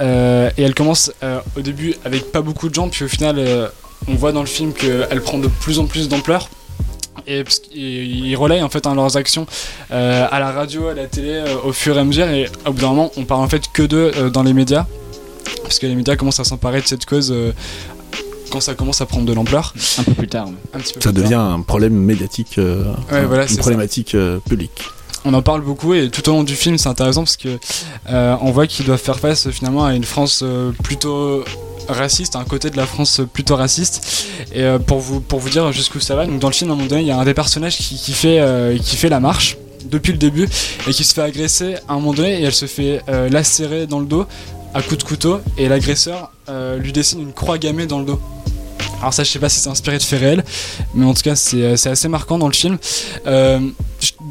euh, 0.00 0.50
et 0.58 0.62
elle 0.62 0.74
commence 0.74 1.12
euh, 1.22 1.40
au 1.56 1.60
début 1.60 1.94
avec 2.04 2.30
pas 2.30 2.42
beaucoup 2.42 2.68
de 2.68 2.74
gens, 2.74 2.88
puis 2.88 3.04
au 3.04 3.08
final 3.08 3.36
euh, 3.38 3.68
on 4.06 4.14
voit 4.14 4.32
dans 4.32 4.40
le 4.40 4.46
film 4.46 4.72
qu'elle 4.74 5.20
prend 5.22 5.38
de 5.38 5.48
plus 5.48 5.78
en 5.78 5.86
plus 5.86 6.08
d'ampleur. 6.08 6.48
Et 7.26 7.44
ils 7.74 8.34
relayent 8.36 8.62
en 8.62 8.68
fait 8.70 8.86
hein, 8.86 8.94
leurs 8.94 9.16
actions 9.16 9.46
euh, 9.92 10.26
à 10.30 10.40
la 10.40 10.52
radio, 10.52 10.88
à 10.88 10.94
la 10.94 11.06
télé, 11.06 11.30
euh, 11.32 11.56
au 11.64 11.72
fur 11.72 11.96
et 11.96 12.00
à 12.00 12.04
mesure. 12.04 12.26
Et 12.28 12.48
au 12.66 12.72
bout 12.72 12.80
d'un 12.80 12.88
moment, 12.88 13.10
on 13.16 13.24
parle 13.24 13.42
en 13.42 13.48
fait 13.48 13.64
que 13.72 13.82
d'eux 13.82 14.10
euh, 14.16 14.30
dans 14.30 14.42
les 14.42 14.52
médias, 14.54 14.86
parce 15.62 15.78
que 15.78 15.86
les 15.86 15.94
médias 15.94 16.16
commencent 16.16 16.40
à 16.40 16.44
s'emparer 16.44 16.80
de 16.80 16.86
cette 16.86 17.04
cause 17.06 17.30
euh, 17.30 17.52
quand 18.50 18.60
ça 18.60 18.74
commence 18.74 19.00
à 19.00 19.06
prendre 19.06 19.26
de 19.26 19.32
l'ampleur. 19.32 19.74
Un 19.98 20.02
peu 20.02 20.14
plus 20.14 20.28
tard. 20.28 20.48
ouais. 20.48 20.54
Un 20.74 20.78
petit 20.78 20.94
peu 20.94 21.00
Ça 21.00 21.10
plus 21.12 21.20
tard. 21.20 21.22
devient 21.22 21.34
un 21.34 21.60
problème 21.60 21.92
médiatique, 21.94 22.56
euh, 22.58 22.84
Ouais, 23.12 23.24
voilà, 23.26 23.46
une 23.48 23.56
problématique 23.58 24.14
euh, 24.14 24.38
publique. 24.40 24.82
On 25.24 25.34
en 25.34 25.42
parle 25.42 25.62
beaucoup 25.62 25.94
et 25.94 26.10
tout 26.10 26.28
au 26.28 26.32
long 26.32 26.44
du 26.44 26.54
film 26.54 26.78
c'est 26.78 26.88
intéressant 26.88 27.22
parce 27.22 27.36
que 27.36 27.58
euh, 28.10 28.36
on 28.40 28.50
voit 28.50 28.66
qu'ils 28.66 28.86
doivent 28.86 29.00
faire 29.00 29.18
face 29.18 29.50
finalement 29.50 29.84
à 29.84 29.94
une 29.94 30.04
France 30.04 30.40
euh, 30.42 30.72
plutôt 30.82 31.44
raciste, 31.88 32.36
un 32.36 32.44
côté 32.44 32.70
de 32.70 32.76
la 32.76 32.86
France 32.86 33.20
plutôt 33.32 33.56
raciste. 33.56 34.28
Et 34.52 34.62
euh, 34.62 34.78
pour 34.78 34.98
vous 34.98 35.20
pour 35.20 35.40
vous 35.40 35.50
dire 35.50 35.72
jusqu'où 35.72 36.00
ça 36.00 36.14
va, 36.14 36.26
donc 36.26 36.38
dans 36.38 36.48
le 36.48 36.54
film 36.54 36.70
à 36.70 36.74
un 36.74 36.76
moment 36.76 36.88
donné 36.88 37.02
il 37.02 37.08
y 37.08 37.10
a 37.10 37.18
un 37.18 37.24
des 37.24 37.34
personnages 37.34 37.76
qui, 37.76 38.12
fait 38.12 39.08
la 39.08 39.20
marche 39.20 39.56
depuis 39.84 40.12
le 40.12 40.18
début 40.18 40.48
et 40.86 40.92
qui 40.92 41.04
se 41.04 41.14
fait 41.14 41.22
agresser 41.22 41.76
à 41.88 41.92
un 41.92 41.94
moment 41.96 42.14
donné 42.14 42.40
et 42.40 42.44
elle 42.44 42.54
se 42.54 42.66
fait 42.66 43.02
lacérer 43.30 43.86
dans 43.86 44.00
le 44.00 44.06
dos 44.06 44.26
à 44.72 44.82
coups 44.82 44.98
de 44.98 45.04
couteau 45.04 45.40
et 45.58 45.68
l'agresseur 45.68 46.32
lui 46.78 46.92
dessine 46.92 47.20
une 47.20 47.32
croix 47.32 47.58
gammée 47.58 47.86
dans 47.86 47.98
le 47.98 48.04
dos. 48.04 48.20
Alors 49.00 49.14
ça 49.14 49.24
je 49.24 49.30
sais 49.30 49.38
pas 49.38 49.48
si 49.48 49.60
c'est 49.60 49.70
inspiré 49.70 49.96
de 49.98 50.02
faits 50.02 50.20
réels, 50.20 50.44
mais 50.94 51.06
en 51.06 51.14
tout 51.14 51.22
cas 51.22 51.34
c'est 51.34 51.62
euh, 51.62 51.76
c'est 51.76 51.88
assez 51.90 52.08
marquant 52.08 52.38
dans 52.38 52.48
le 52.48 52.52
film. 52.52 52.78
Euh, 53.26 53.58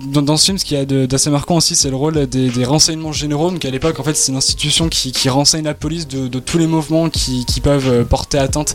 dans, 0.04 0.36
ce 0.38 0.46
film, 0.46 0.58
ce 0.58 0.66
qu'il 0.66 0.78
y 0.78 0.82
a 0.82 0.86
d'assez 1.06 1.30
marquant 1.30 1.58
aussi, 1.58 1.76
c'est 1.76 1.90
le 1.92 1.96
rôle 1.96 2.26
des, 2.26 2.66
renseignements 2.66 3.12
généraux. 3.12 3.52
Donc 3.52 3.64
à 3.66 3.70
l'époque, 3.70 4.00
en 4.00 4.04
fait, 4.04 4.16
c'est 4.16 4.32
une 4.32 4.38
institution 4.38 4.90
qui, 4.90 5.12
qui 5.12 5.30
renseigne 5.30 5.64
la 5.64 5.76
police 5.76 6.08
de, 6.08 6.28
tous 6.40 6.58
les 6.58 6.66
mouvements 6.66 7.10
qui, 7.10 7.46
qui 7.46 7.62
peuvent 7.62 7.88
euh, 7.88 8.04
porter 8.04 8.40
atteinte 8.40 8.74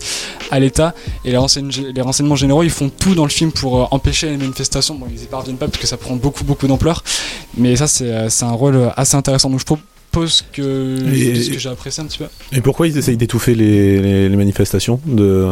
à 0.52 0.60
l'État. 0.60 0.94
Et 1.24 1.30
les, 1.32 1.36
renseigne- 1.36 1.70
les 1.92 2.00
renseignements 2.00 2.36
généraux, 2.36 2.62
ils 2.62 2.70
font 2.70 2.90
tout 2.90 3.16
dans 3.16 3.24
le 3.24 3.30
film 3.30 3.50
pour 3.50 3.92
empêcher 3.92 4.30
les 4.30 4.36
manifestations. 4.36 4.94
Bon, 4.94 5.06
ils 5.10 5.22
y 5.22 5.26
parviennent 5.26 5.56
pas 5.56 5.66
parce 5.66 5.78
que 5.78 5.86
ça 5.88 5.96
prend 5.96 6.14
beaucoup, 6.14 6.44
beaucoup 6.44 6.68
d'ampleur. 6.68 7.02
Mais 7.56 7.74
ça, 7.74 7.88
c'est 7.88 8.44
un 8.44 8.52
rôle 8.52 8.92
assez 8.96 9.16
intéressant. 9.16 9.50
Donc 9.50 9.60
je, 9.60 9.64
pro- 9.64 9.78
suppose 10.14 10.44
que 10.52 10.96
Et- 11.14 11.32
de 11.32 11.42
ce 11.42 11.50
que 11.50 11.58
j'ai 11.58 11.68
apprécié 11.68 12.02
un 12.02 12.06
petit 12.06 12.18
peu. 12.18 12.26
Et 12.52 12.60
pourquoi 12.60 12.86
ils 12.86 12.96
essayent 12.96 13.16
d'étouffer 13.16 13.54
les, 13.54 14.00
les- 14.00 14.28
les 14.28 14.36
manifestations 14.36 15.00
de... 15.06 15.46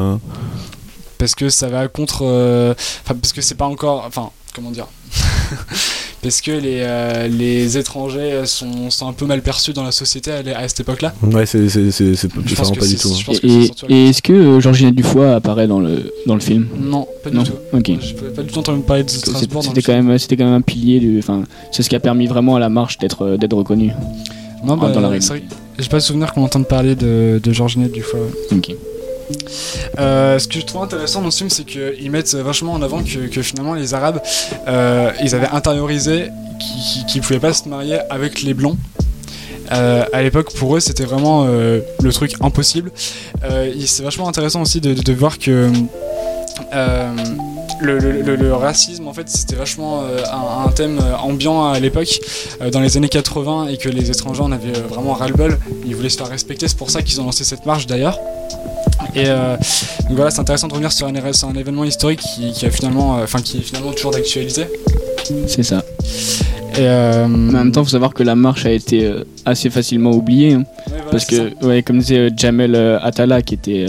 parce 1.19 1.35
que 1.35 1.49
ça 1.49 1.69
va 1.69 1.88
contre 1.88 2.23
euh, 2.25 2.75
enfin 3.04 3.14
parce 3.21 3.33
que 3.33 3.40
c'est 3.42 3.54
pas 3.57 3.66
encore 3.66 4.04
enfin 4.07 4.31
comment 4.54 4.71
dire 4.71 4.87
parce 6.23 6.40
que 6.40 6.50
les, 6.52 6.78
euh, 6.81 7.26
les 7.28 7.76
étrangers 7.78 8.42
sont, 8.45 8.90
sont 8.90 9.09
un 9.09 9.12
peu 9.12 9.26
mal 9.26 9.42
perçus 9.42 9.73
dans 9.73 9.83
la 9.85 9.92
société 9.92 10.31
à, 10.31 10.59
à 10.59 10.69
cette 10.69 10.81
époque 10.81 11.02
là 11.02 11.12
Ouais, 11.23 11.47
c'est 11.47 11.59
que 11.59 12.78
pas 12.78 12.87
du 12.87 12.97
tout. 12.97 13.09
hein. 13.09 13.16
je 13.19 13.25
pense 13.25 13.40
Et, 13.42 13.92
et- 13.92 14.09
est-ce 14.11 14.23
que 14.23 14.33
euh, 14.33 14.61
Georgina 14.61 14.90
Dufoy 14.92 15.33
apparaît 15.35 15.66
dans 15.66 15.81
le, 15.81 16.12
dans 16.26 16.35
le 16.35 16.40
film? 16.40 16.69
Non 16.78 17.07
pas 17.25 17.31
du 17.31 17.37
Non 17.37 17.45
tout 17.45 17.52
Ok. 17.73 17.90
je 18.00 18.14
pouvais 18.14 18.31
pas 18.31 18.42
du 18.42 18.52
tout 18.52 18.59
entendre 18.59 18.83
parler 18.85 19.02
de 19.04 19.11
Strasbourg 19.11 19.64
C'était 19.64 19.83
quand, 19.83 20.00
même- 20.00 20.19
c'était 20.19 20.37
quand 20.37 20.45
même 20.45 20.54
un 20.54 20.61
pilier 20.62 21.00
du. 21.00 21.19
Enfin, 21.19 21.42
c'est 21.73 21.83
ce 21.83 21.88
qui 21.88 21.97
a 21.97 22.00
permis 22.00 22.26
vraiment 22.26 22.57
à 22.57 22.61
la 22.61 22.69
marche 22.69 22.99
d'être 22.99 23.37
d'être 23.37 23.54
reconnue. 23.57 23.90
Non, 24.64 24.76
bah, 24.76 24.90
dans 24.90 25.00
la 25.00 25.09
j'ai 25.78 25.88
pas 25.88 26.00
souvenir 26.00 26.33
qu'on 26.33 26.45
entende 26.45 26.66
parler 26.66 26.95
de, 26.95 27.40
de 27.42 27.52
Georginette 27.52 27.92
Dufoy 27.92 28.21
ouais. 28.21 28.57
Ok. 28.57 28.76
Euh, 29.99 30.38
ce 30.38 30.47
que 30.47 30.61
je 30.61 30.66
trouve 30.66 30.83
intéressant 30.83 31.23
dans 31.23 31.31
ce 31.31 31.38
film, 31.38 31.50
c'est 31.50 31.64
qu'ils 31.64 32.11
mettent 32.11 32.35
vachement 32.35 32.73
en 32.75 32.83
avant 32.83 33.02
que, 33.02 33.26
que 33.28 33.40
finalement 33.42 33.75
les 33.75 33.95
Arabes, 33.95 34.21
euh, 34.69 35.11
ils 35.23 35.35
avaient 35.35 35.49
intériorisé 35.49 36.26
qu'ils 36.59 37.07
qui, 37.07 37.21
pouvaient 37.21 37.40
pas 37.40 37.52
se 37.54 37.69
marier 37.69 37.99
avec 38.11 38.42
les 38.42 38.52
Blancs. 38.54 38.76
Euh, 39.73 40.04
à 40.12 40.23
l'époque, 40.23 40.52
pour 40.54 40.76
eux, 40.76 40.81
c'était 40.81 41.04
vraiment 41.04 41.45
euh, 41.47 41.81
le 42.02 42.12
truc 42.12 42.35
impossible. 42.40 42.92
C'est 43.87 44.02
vachement 44.02 44.28
intéressant 44.28 44.61
aussi 44.62 44.81
de, 44.81 44.92
de- 44.92 45.02
de 45.02 45.12
voir 45.14 45.38
que 45.38 45.71
le, 47.82 47.98
le- 47.98 48.22
le- 48.22 48.36
le 48.36 48.54
racisme, 48.54 49.06
en 49.08 49.12
fait, 49.12 49.28
c'était 49.28 49.56
vachement 49.56 50.02
euh, 50.02 50.18
un, 50.32 50.66
un 50.66 50.70
thème 50.70 50.98
euh, 51.02 51.16
ambiant 51.16 51.70
à 51.70 51.78
l'époque, 51.80 52.20
euh, 52.60 52.70
dans 52.70 52.80
les 52.80 52.96
années 52.96 53.08
80, 53.08 53.68
et 53.68 53.76
que 53.76 53.88
les 53.88 54.10
étrangers 54.10 54.42
en 54.42 54.52
avaient 54.52 54.72
vraiment 54.88 55.12
ras-le-bol. 55.12 55.58
Ils 55.86 55.94
voulaient 55.96 56.08
se 56.08 56.16
faire 56.18 56.28
respecter, 56.28 56.68
c'est 56.68 56.76
pour 56.76 56.90
ça 56.90 57.02
qu'ils 57.02 57.20
ont 57.20 57.24
lancé 57.24 57.44
cette 57.44 57.66
marche 57.66 57.86
d'ailleurs. 57.86 58.18
Et 59.14 59.24
euh, 59.26 59.56
donc 60.08 60.16
voilà, 60.16 60.30
c'est 60.30 60.40
intéressant 60.40 60.68
de 60.68 60.72
revenir 60.72 60.92
sur 60.92 61.06
un, 61.06 61.32
sur 61.32 61.48
un 61.48 61.54
événement 61.54 61.84
historique 61.84 62.20
qui, 62.20 62.52
qui 62.52 62.64
a 62.66 62.70
finalement, 62.70 63.16
enfin 63.22 63.40
qui 63.40 63.58
est 63.58 63.62
finalement 63.62 63.92
toujours 63.92 64.12
d'actualité. 64.12 64.66
C'est 65.46 65.62
ça. 65.62 65.82
Et 66.74 66.78
euh, 66.80 67.26
Mais 67.28 67.50
en 67.58 67.64
même 67.64 67.72
temps, 67.72 67.84
faut 67.84 67.90
savoir 67.90 68.14
que 68.14 68.22
la 68.22 68.34
marche 68.34 68.64
a 68.64 68.70
été 68.70 69.04
euh, 69.04 69.24
assez 69.44 69.68
facilement 69.68 70.12
oubliée. 70.12 70.54
hein, 70.54 70.58
ouais, 70.60 70.64
voilà, 70.88 71.04
parce 71.10 71.26
que, 71.26 71.64
ouais, 71.66 71.82
comme 71.82 71.98
disait 71.98 72.18
euh, 72.18 72.30
Jamel 72.34 72.74
Attala, 73.02 73.42
qui 73.42 73.54
était 73.54 73.86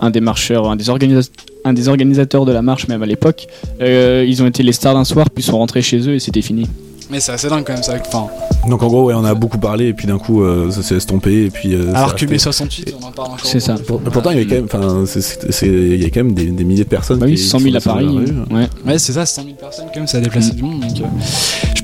un 0.00 0.10
des 0.10 0.20
marcheurs, 0.20 0.68
un 0.70 0.76
des, 0.76 0.90
organisa- 0.90 1.30
un 1.66 1.72
des 1.72 1.88
organisateurs 1.88 2.44
de 2.44 2.52
la 2.52 2.62
marche, 2.62 2.88
même 2.88 3.02
à 3.02 3.06
l'époque, 3.06 3.46
euh, 3.80 4.24
ils 4.26 4.42
ont 4.42 4.46
été 4.46 4.62
les 4.62 4.72
stars 4.72 4.94
d'un 4.94 5.04
soir, 5.04 5.28
puis 5.30 5.42
sont 5.42 5.58
rentrés 5.58 5.82
chez 5.82 5.98
eux 6.08 6.14
et 6.14 6.18
c'était 6.20 6.42
fini. 6.42 6.66
Mais 7.10 7.20
c'est 7.20 7.30
assez 7.32 7.48
dingue 7.48 7.62
quand 7.64 7.72
même 7.74 7.82
ça. 7.84 7.94
Enfin, 8.04 8.26
Donc 8.68 8.82
en 8.82 8.88
gros, 8.88 9.04
ouais, 9.04 9.14
on 9.14 9.24
a 9.24 9.32
beaucoup 9.34 9.58
parlé 9.58 9.86
et 9.86 9.92
puis 9.92 10.08
d'un 10.08 10.18
coup, 10.18 10.42
euh, 10.42 10.72
ça 10.72 10.82
s'est 10.82 10.96
estompé 10.96 11.44
et 11.44 11.50
puis. 11.50 11.72
euh, 11.74 11.92
alors 11.94 12.16
que 12.16 12.26
mai 12.26 12.36
68, 12.38 12.94
on 13.00 13.06
en 13.06 13.12
parle 13.12 13.28
encore. 13.28 13.40
C'est 13.46 13.60
ça. 13.60 13.74
Pour- 13.74 14.00
Pourtant, 14.00 14.30
il 14.30 14.38
y 14.38 14.40
avait 14.40 14.46
quand 14.66 14.80
même, 14.80 15.06
il 15.62 16.02
y 16.02 16.04
a 16.04 16.10
quand 16.10 16.24
même 16.24 16.34
des, 16.34 16.46
des 16.46 16.64
milliers 16.64 16.82
de 16.82 16.88
personnes. 16.88 17.20
Bah 17.20 17.26
oui, 17.28 17.34
qui- 17.36 17.42
100 17.42 17.58
qui 17.58 17.64
000 17.64 17.76
à 17.76 17.80
Paris. 17.80 18.08
Ouais. 18.08 18.68
Ouais, 18.84 18.98
c'est 18.98 19.12
ça, 19.12 19.24
100 19.24 19.42
000 19.44 19.54
personnes 19.54 19.84
quand 19.94 20.00
même, 20.00 20.08
ça 20.08 20.18
a 20.18 20.20
déplacé 20.20 20.50
du 20.52 20.62
monde. 20.64 20.80
Donc, 20.80 21.00
euh, 21.00 21.04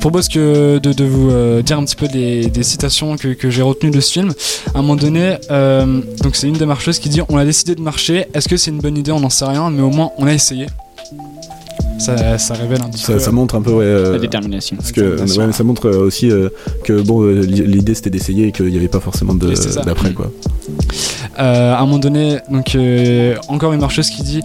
propose 0.03 0.29
que 0.29 0.79
de, 0.79 0.93
de 0.93 1.05
vous 1.05 1.31
euh, 1.31 1.63
dire 1.63 1.79
un 1.79 1.85
petit 1.85 1.97
peu 1.97 2.09
des, 2.09 2.47
des 2.47 2.63
citations 2.63 3.17
que, 3.17 3.29
que 3.29 3.49
j'ai 3.51 3.63
retenues 3.63 3.91
de 3.93 4.01
ce 4.01 4.13
film. 4.13 4.33
À 4.75 4.79
un 4.79 4.83
moment 4.83 4.97
donné, 4.97 5.37
euh, 5.51 6.01
donc 6.23 6.37
c'est 6.37 6.49
une 6.49 6.59
des 6.59 6.67
marcheuses 6.67 6.99
qui 6.99 7.09
dit 7.09 7.21
On 7.29 7.37
a 7.39 7.45
décidé 7.45 7.75
de 7.75 7.81
marcher, 7.81 8.27
est-ce 8.35 8.49
que 8.49 8.57
c'est 8.57 8.71
une 8.71 8.81
bonne 8.81 8.99
idée? 8.99 9.13
On 9.13 9.21
n'en 9.21 9.31
sait 9.31 9.45
rien, 9.47 9.71
mais 9.71 9.81
au 9.83 9.91
moins 9.91 10.11
on 10.19 10.27
a 10.27 10.33
essayé. 10.35 10.67
Ça, 11.99 12.37
ça 12.37 12.55
révèle 12.55 12.81
un 12.83 12.89
petit 12.91 13.05
Ça, 13.05 13.13
peu. 13.13 13.19
ça 13.21 13.31
montre 13.31 13.55
un 13.55 13.63
peu, 13.63 13.71
ouais. 13.71 13.85
euh, 13.85 14.13
La 14.15 14.19
détermination. 14.19 14.77
Parce 14.77 14.91
que 14.91 15.01
Détermination. 15.03 15.41
ouais, 15.41 15.47
mais 15.47 15.53
ça 15.53 15.63
montre 15.63 15.87
euh, 15.89 15.99
aussi 16.07 16.29
euh, 16.33 16.49
que 16.83 17.01
bon, 17.01 17.23
euh, 17.23 17.43
li- 17.43 17.65
l'idée 17.65 17.95
c'était 17.95 18.11
d'essayer 18.11 18.49
et 18.49 18.53
qu'il 18.53 18.67
n'y 18.67 18.77
avait 18.77 18.89
pas 18.89 18.99
forcément 18.99 19.35
d'après 19.35 20.13
quoi. 20.13 20.33
Euh, 21.39 21.73
à 21.75 21.79
un 21.79 21.83
moment 21.83 21.99
donné, 21.99 22.39
donc 22.51 22.75
euh, 22.75 23.37
encore 23.47 23.73
une 23.73 23.81
marcheuse 23.81 24.11
qui 24.11 24.23
dit 24.25 24.41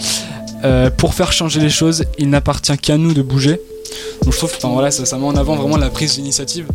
euh, 0.64 0.92
pour 0.92 1.16
faire 1.16 1.32
changer 1.32 1.60
les 1.60 1.70
choses, 1.70 2.04
il 2.20 2.30
n'appartient 2.30 2.78
qu'à 2.78 2.98
nous 2.98 3.14
de 3.16 3.24
bouger. 3.24 3.60
Donc 4.24 4.34
je 4.34 4.38
trouve 4.38 4.58
que 4.58 4.68
voilà, 4.68 4.92
ça, 4.92 5.06
ça 5.06 5.18
met 5.18 5.26
en 5.26 5.36
avant 5.36 5.56
vraiment 5.56 5.78
la 5.78 5.90
prise 5.90 6.16
d'initiative 6.16 6.66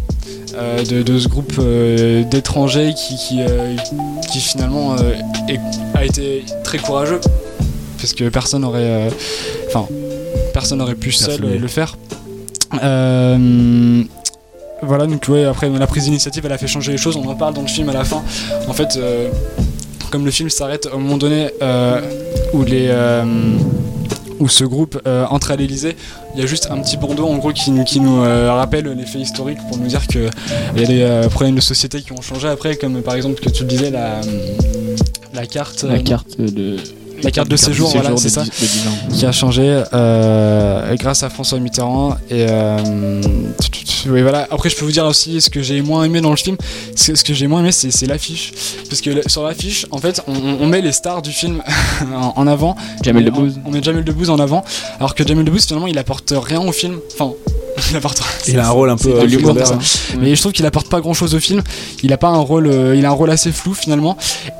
euh, 0.56 0.82
de, 0.84 1.02
de 1.02 1.18
ce 1.18 1.28
groupe 1.28 1.52
euh, 1.58 2.24
d'étrangers 2.24 2.94
qui, 2.96 3.16
qui, 3.16 3.40
euh, 3.40 3.76
qui 4.30 4.40
finalement 4.40 4.96
est- 5.48 5.60
a 5.94 6.04
été 6.04 6.44
très 6.64 6.78
courageux. 6.78 7.20
Parce 7.98 8.14
que 8.14 8.28
personne 8.30 8.62
n'aurait 8.62 9.08
enfin 9.68 9.86
personne 10.52 10.78
n'aurait 10.78 10.94
pu 10.96 11.12
seul 11.12 11.40
le 11.40 11.68
faire. 11.68 11.96
Euh, 12.82 14.02
voilà 14.82 15.06
donc 15.06 15.26
ouais 15.28 15.44
après 15.44 15.68
la 15.68 15.86
prise 15.86 16.04
d'initiative 16.04 16.44
elle 16.46 16.52
a 16.52 16.58
fait 16.58 16.66
changer 16.66 16.92
les 16.92 16.98
choses. 16.98 17.16
On 17.16 17.28
en 17.28 17.34
parle 17.36 17.54
dans 17.54 17.62
le 17.62 17.68
film 17.68 17.88
à 17.90 17.92
la 17.92 18.04
fin. 18.04 18.22
En 18.68 18.72
fait 18.72 18.96
euh, 18.96 19.28
comme 20.10 20.24
le 20.24 20.30
film 20.30 20.50
s'arrête 20.50 20.88
au 20.92 20.98
moment 20.98 21.16
donné 21.16 21.50
euh, 21.62 22.00
où 22.52 22.64
les 22.64 22.88
euh, 22.90 23.24
où 24.40 24.48
ce 24.48 24.64
groupe 24.64 25.00
entre 25.30 25.52
à 25.52 25.56
l'Elysée, 25.56 25.96
il 26.34 26.40
y 26.40 26.44
a 26.44 26.46
juste 26.46 26.68
un 26.70 26.80
petit 26.80 26.96
bandeau 26.96 27.26
en 27.28 27.36
gros 27.38 27.52
qui, 27.52 27.70
nous- 27.70 27.84
qui 27.84 28.00
nous 28.00 28.22
euh, 28.22 28.52
rappelle 28.52 28.86
les 28.86 29.06
faits 29.06 29.20
historiques 29.22 29.58
pour 29.68 29.76
nous 29.78 29.86
dire 29.86 30.06
que 30.06 30.28
il 30.74 30.80
y 30.80 30.84
a 30.84 30.86
des 30.86 31.02
euh, 31.02 31.28
problèmes 31.28 31.54
de 31.56 31.60
société 31.60 32.00
qui 32.02 32.12
ont 32.12 32.22
changé 32.22 32.48
après, 32.48 32.76
comme 32.76 33.02
par 33.02 33.14
exemple 33.14 33.40
que 33.42 33.50
tu 33.50 33.62
le 33.64 33.68
disais 33.68 33.90
la 33.90 34.20
la 35.34 35.46
carte 35.46 35.82
La 35.84 35.94
euh, 35.94 35.98
carte 36.02 36.38
de, 36.40 36.76
la 37.22 37.30
carte 37.30 37.48
de 37.48 37.56
séjour, 37.56 37.90
voilà, 37.90 38.16
c'est 38.16 38.28
ça. 38.28 38.42
dix- 38.42 38.50
de 38.50 38.66
10 38.66 38.86
ans. 38.88 39.16
qui 39.18 39.26
a 39.26 39.32
changé 39.32 39.82
euh, 39.92 40.94
grâce 40.96 41.22
à 41.22 41.30
François 41.30 41.58
Mitterrand 41.60 42.16
et 42.30 42.46
euh, 42.48 43.20
voilà 44.06 44.48
après 44.50 44.68
je 44.68 44.76
peux 44.76 44.84
vous 44.84 44.90
dire 44.92 45.04
aussi 45.06 45.40
ce 45.40 45.48
que 45.48 45.62
j'ai 45.62 45.80
moins 45.82 46.02
aimé 46.04 46.20
dans 46.20 46.30
le 46.30 46.36
film 46.36 46.56
ce 46.96 47.12
que 47.22 47.32
j'ai 47.34 47.46
moins 47.46 47.60
aimé 47.60 47.70
c'est 47.72 48.06
l'affiche 48.06 48.52
parce 48.88 49.00
que 49.00 49.28
sur 49.28 49.44
l'affiche 49.44 49.86
en 49.92 49.98
fait 49.98 50.20
on, 50.26 50.66
met 50.66 50.80
les 50.80 50.92
stars 50.92 51.22
du 51.22 51.30
film 51.30 51.62
en, 52.36 52.46
avant 52.46 52.74
Jamel 53.02 53.24
Debbouze. 53.24 53.60
on, 53.64 53.68
on 53.68 53.72
met 53.72 53.82
Jamel 53.82 54.02
Debbouze 54.04 54.30
en 54.30 54.38
avant 54.40 54.64
alors 54.98 55.14
que 55.14 55.26
Jamel 55.26 55.44
Debbouze 55.44 55.66
finalement 55.66 55.86
il 55.86 55.98
apporte 55.98 56.32
rien 56.36 56.60
au 56.60 56.72
film 56.72 56.98
enfin 57.14 57.32
il 57.90 57.96
apporte 57.96 58.22
Il 58.48 58.58
a 58.58 58.66
un 58.66 58.70
rôle 58.70 58.90
un 58.90 58.96
peu 58.96 59.10
euh, 59.10 59.22
de 59.22 59.26
l'humour, 59.26 59.56
hein. 59.58 59.78
mais 60.18 60.34
je 60.34 60.40
trouve 60.40 60.52
qu'il 60.52 60.66
apporte 60.66 60.88
pas 60.88 61.00
grand 61.00 61.14
chose 61.14 61.34
au 61.34 61.40
film. 61.40 61.62
Il 62.02 62.12
a 62.12 62.18
pas 62.18 62.28
un 62.28 62.38
rôle, 62.38 62.66
euh, 62.66 62.96
il 62.96 63.04
a 63.06 63.10
un 63.10 63.12
rôle 63.12 63.30
assez 63.30 63.52
flou 63.52 63.74
finalement, 63.74 64.16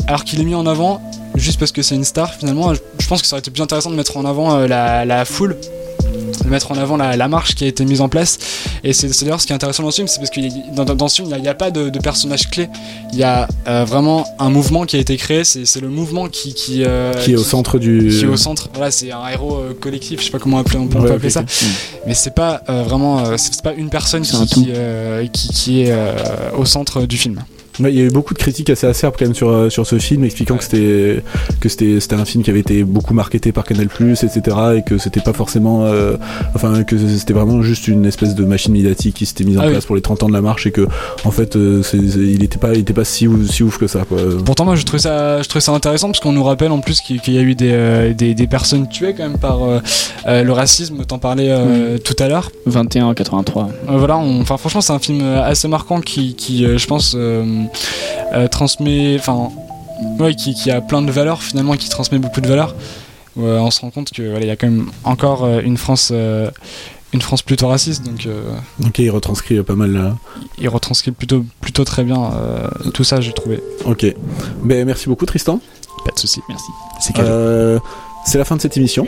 alors 0.07 0.25
qu'il 0.25 0.41
est 0.41 0.45
mis 0.45 0.55
en 0.55 0.67
avant 0.67 1.01
juste 1.35 1.59
parce 1.59 1.73
que 1.73 1.83
c'est 1.83 1.95
une 1.95 2.05
star. 2.05 2.33
Finalement, 2.35 2.75
je, 2.75 3.09
pense 3.09 3.23
que 3.23 3.29
ça 3.29 3.35
aurait 3.35 3.41
été 3.41 3.51
plus 3.51 3.63
intéressant 3.63 3.91
de 3.91 3.97
mettre 3.97 4.17
en 4.17 4.25
avant 4.25 4.55
euh, 4.55 4.67
la, 4.67 5.05
la 5.05 5.25
foule, 5.25 5.57
mettre 6.53 6.71
en 6.71 6.77
avant 6.77 6.97
la, 6.97 7.17
la 7.17 7.27
marche 7.29 7.55
qui 7.57 7.65
a 7.65 7.67
été 7.67 7.85
mise 7.85 8.01
en 8.01 8.09
place. 8.09 8.39
Et 8.85 8.93
c'est 8.93 9.09
d'ailleurs 9.25 9.41
ce 9.41 9.47
qui 9.47 9.53
est 9.53 9.57
intéressant 9.57 9.83
dans 9.83 9.91
ce 9.91 9.97
film, 9.97 10.09
c'est 10.09 10.19
parce 10.21 10.31
que 10.31 10.41
dans, 10.75 10.85
dans- 10.85 10.95
dans 10.95 11.09
ce 11.09 11.17
film, 11.17 11.29
il 11.29 11.31
n'y 11.31 11.35
a, 11.35 11.39
il 11.39 11.45
y 11.45 11.49
a 11.49 11.55
pas 11.55 11.71
de, 11.71 11.89
de 11.91 11.99
personnage 11.99 12.49
clé. 12.51 12.69
Il 13.13 13.19
y 13.19 13.25
a 13.25 13.49
euh, 13.67 13.85
vraiment 13.85 14.25
un 14.39 14.51
mouvement 14.51 14.85
qui 14.87 14.97
a 14.97 15.01
été 15.01 15.17
créé. 15.17 15.43
C'est 15.45 15.65
c'est 15.67 15.81
le 15.81 15.89
mouvement 15.89 16.29
qui 16.29 16.55
qui, 16.55 16.85
euh, 16.85 17.13
Qui 17.25 17.33
est 17.33 17.37
au 17.37 17.43
centre 17.43 17.79
du. 17.79 18.09
qui 18.09 18.25
est 18.25 18.29
au 18.29 18.37
centre. 18.37 18.69
Voilà, 18.75 18.91
c'est 18.91 19.11
un 19.11 19.27
héros 19.29 19.57
euh, 19.57 19.75
collectif. 19.75 20.21
Je 20.21 20.27
sais 20.27 20.31
pas 20.31 20.39
comment 20.39 20.59
appeler, 20.59 20.79
on 20.79 20.87
peut, 20.87 20.99
on 20.99 21.03
peut 21.03 21.13
appeler 21.13 21.31
ça 21.31 21.41
ok. 21.41 21.49
mais 22.07 22.15
c'est 22.15 22.35
pas 22.35 22.63
euh, 22.69 22.83
vraiment 22.85 23.19
euh, 23.21 23.35
c'est 23.39 23.63
pas 23.63 23.73
une 23.73 23.89
personne 23.91 24.23
un 24.23 24.47
qui, 24.47 24.65
qui, 24.65 24.67
euh, 24.75 25.27
qui, 25.33 25.49
qui 25.49 25.83
est 25.83 25.91
euh, 25.93 26.13
au 26.57 26.65
centre 26.65 27.03
du 27.03 27.17
film 27.17 27.43
Ouais, 27.81 27.93
il 27.93 27.99
y 27.99 28.03
a 28.03 28.05
eu 28.05 28.11
beaucoup 28.11 28.35
de 28.35 28.39
critiques 28.39 28.69
assez 28.71 28.87
acerbes 28.87 29.15
quand 29.19 29.25
même 29.25 29.35
sur, 29.35 29.49
euh, 29.49 29.71
sur 29.71 29.87
ce 29.87 29.99
film, 29.99 30.25
expliquant 30.25 30.55
Ouais. 30.55 30.59
que 30.59 30.65
c'était 30.65 31.23
que 31.61 31.69
c'était 31.69 32.01
c'était 32.01 32.17
un 32.17 32.25
film 32.25 32.45
qui 32.45 32.51
avait 32.51 32.61
été 32.61 32.85
beaucoup 32.85 33.15
marketé 33.15 33.51
par 33.53 33.65
Canal+, 33.65 33.87
etc., 33.87 34.57
et 34.77 34.83
que 34.83 34.99
c'était 34.99 35.21
pas 35.21 35.33
forcément, 35.33 35.85
euh, 35.87 36.17
enfin 36.55 36.83
que 36.85 36.97
c'était 36.99 37.33
vraiment 37.33 37.63
juste 37.63 37.89
une 37.89 38.05
espèce 38.05 38.35
de 38.35 38.45
machine 38.45 38.73
médiatique 38.73 39.15
qui 39.17 39.27
s'était 39.27 39.45
mise 39.45 39.57
en 39.59 39.63
Ah 39.63 39.67
oui. 39.67 39.73
place 39.73 39.87
pour 39.87 39.97
les 39.97 40.03
30 40.03 40.23
ans 40.25 40.29
de 40.29 40.33
la 40.35 40.43
marche, 40.43 40.67
et 40.67 40.71
que 40.71 40.87
en 41.25 41.31
fait, 41.31 41.57
euh, 41.57 41.83
il 41.95 42.43
était 42.45 42.59
pas, 42.59 42.75
il 42.75 42.81
était 42.81 42.93
pas 42.93 43.05
si 43.05 43.27
ouf, 43.27 43.49
si 43.51 43.63
ouf 43.63 43.79
que 43.79 43.87
ça, 43.87 44.05
quoi. 44.07 44.19
pourtant 44.45 44.65
moi 44.65 44.75
je 44.77 44.85
trouve 44.85 45.01
ça 45.01 45.41
je 45.43 45.49
trouve 45.49 45.63
ça 45.63 45.73
intéressant 45.73 46.09
parce 46.09 46.21
qu'on 46.21 46.33
nous 46.33 46.45
rappelle 46.45 46.73
en 46.73 46.81
plus 46.81 47.01
qu'il 47.01 47.21
y 47.35 47.39
a 47.39 47.43
eu 47.43 47.55
des, 47.55 47.71
euh, 47.73 48.13
des, 48.13 48.35
des 48.35 48.47
personnes 48.47 48.89
tuées 48.89 49.15
quand 49.17 49.23
même 49.29 49.39
par 49.39 49.61
le 50.27 50.51
racisme 50.53 51.05
t'en 51.07 51.19
parlais 51.19 51.49
euh, 51.51 51.99
tout 51.99 52.17
à 52.19 52.29
l'heure 52.29 52.51
21 52.67 53.07
en 53.07 53.15
83. 53.15 53.69
Euh, 53.89 53.97
voilà 53.97 54.19
on- 54.19 54.41
enfin 54.41 54.57
franchement 54.57 54.81
c'est 54.81 54.93
un 54.93 54.99
film 54.99 55.23
assez 55.23 55.69
marquant 55.69 56.01
qui, 56.01 56.35
qui 56.35 56.65
euh, 56.65 56.79
je 56.79 56.87
pense 56.87 57.17
transmet 58.51 59.17
enfin 59.19 59.51
ouais 60.19 60.35
qui, 60.35 60.55
qui 60.55 60.71
a 60.71 60.81
plein 60.81 61.03
de 61.03 61.11
valeurs 61.11 61.43
finalement 61.43 61.75
qui 61.77 61.89
transmet 61.89 62.19
beaucoup 62.19 62.41
de 62.41 62.49
valeurs 62.49 62.75
où, 63.37 63.45
euh, 63.45 63.59
on 63.59 63.71
se 63.71 63.81
rend 63.81 63.91
compte 63.91 64.11
que 64.11 64.23
voilà, 64.23 64.45
il 64.45 64.49
y 64.49 64.51
a 64.51 64.57
quand 64.57 64.69
même 64.69 64.91
encore 65.05 65.45
euh, 65.45 65.61
une 65.63 65.77
France 65.77 66.11
euh, 66.13 66.51
une 67.13 67.21
France 67.23 67.43
plutôt 67.43 67.69
raciste 67.69 68.05
donc 68.05 68.27
euh, 68.27 68.55
Ok, 68.87 68.99
il 68.99 69.11
retranscrit 69.11 69.59
euh, 69.59 69.63
pas 69.63 69.75
mal. 69.75 69.93
là. 69.93 70.17
il 70.59 70.69
retranscrit 70.69 71.13
plutôt, 71.13 71.45
plutôt 71.61 71.85
très 71.85 72.05
bien 72.05 72.31
euh, 72.33 72.69
tout 72.95 73.05
ça, 73.05 73.21
j'ai 73.21 73.33
trouvé. 73.33 73.63
Ok. 73.85 74.07
Ben 74.63 74.85
merci 74.87 75.09
beaucoup 75.09 75.27
Tristan. 75.27 75.61
Pas 76.05 76.13
de 76.13 76.19
souci. 76.19 76.41
Merci. 76.49 76.67
C'est 77.01 77.19
Euh, 77.19 77.79
c'est 78.25 78.39
la 78.39 78.45
fin 78.45 78.57
de 78.57 78.61
cette 78.61 78.77
émission. 78.77 79.07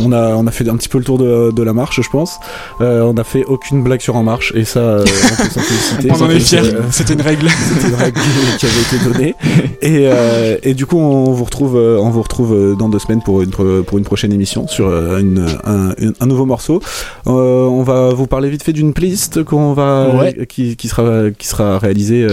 On 0.00 0.12
a, 0.12 0.34
on 0.36 0.46
a 0.46 0.50
fait 0.50 0.68
un 0.68 0.76
petit 0.76 0.88
peu 0.88 0.98
le 0.98 1.04
tour 1.04 1.18
de, 1.18 1.50
de 1.50 1.62
la 1.62 1.72
marche, 1.72 2.00
je 2.02 2.08
pense. 2.10 2.38
Euh, 2.80 3.02
on 3.02 3.14
n'a 3.14 3.24
fait 3.24 3.44
aucune 3.44 3.82
blague 3.82 4.00
sur 4.00 4.16
En 4.16 4.22
Marche, 4.22 4.52
et 4.54 4.64
ça, 4.64 4.80
euh, 4.80 5.04
on 5.04 5.42
peut 5.42 5.50
s'en 5.50 5.60
féliciter. 5.60 6.08
On 6.18 6.22
en 6.22 6.30
est 6.30 6.40
fiers, 6.40 6.62
c'était 6.90 7.14
une 7.14 7.20
règle. 7.22 7.48
C'était 7.68 7.88
une 7.88 7.94
règle 7.94 8.20
qui, 8.58 8.66
avait 8.66 8.80
été 8.80 9.04
donnée. 9.12 9.34
Et, 9.82 10.08
euh, 10.08 10.56
et 10.62 10.74
du 10.74 10.86
coup, 10.86 10.98
on 10.98 11.32
vous 11.32 11.44
retrouve, 11.44 11.76
on 11.76 12.10
vous 12.10 12.22
retrouve 12.22 12.76
dans 12.78 12.88
deux 12.88 12.98
semaines 12.98 13.22
pour 13.22 13.42
une, 13.42 13.50
pour 13.50 13.98
une 13.98 14.04
prochaine 14.04 14.32
émission 14.32 14.66
sur 14.68 14.88
une, 15.16 15.46
un, 15.64 15.94
une- 15.98 16.14
un 16.20 16.26
nouveau 16.26 16.44
morceau. 16.46 16.80
On 17.26 17.82
va 17.82 18.10
vous 18.10 18.26
parler 18.26 18.48
vite 18.50 18.62
fait 18.62 18.72
d'une 18.72 18.92
playlist 18.92 19.42
qu'on 19.44 19.72
va, 19.72 20.08
Ouais. 20.14 20.46
qui, 20.48 20.76
qui 20.76 20.88
sera, 20.88 21.30
qui 21.36 21.46
sera 21.46 21.78
réalisée 21.78 22.26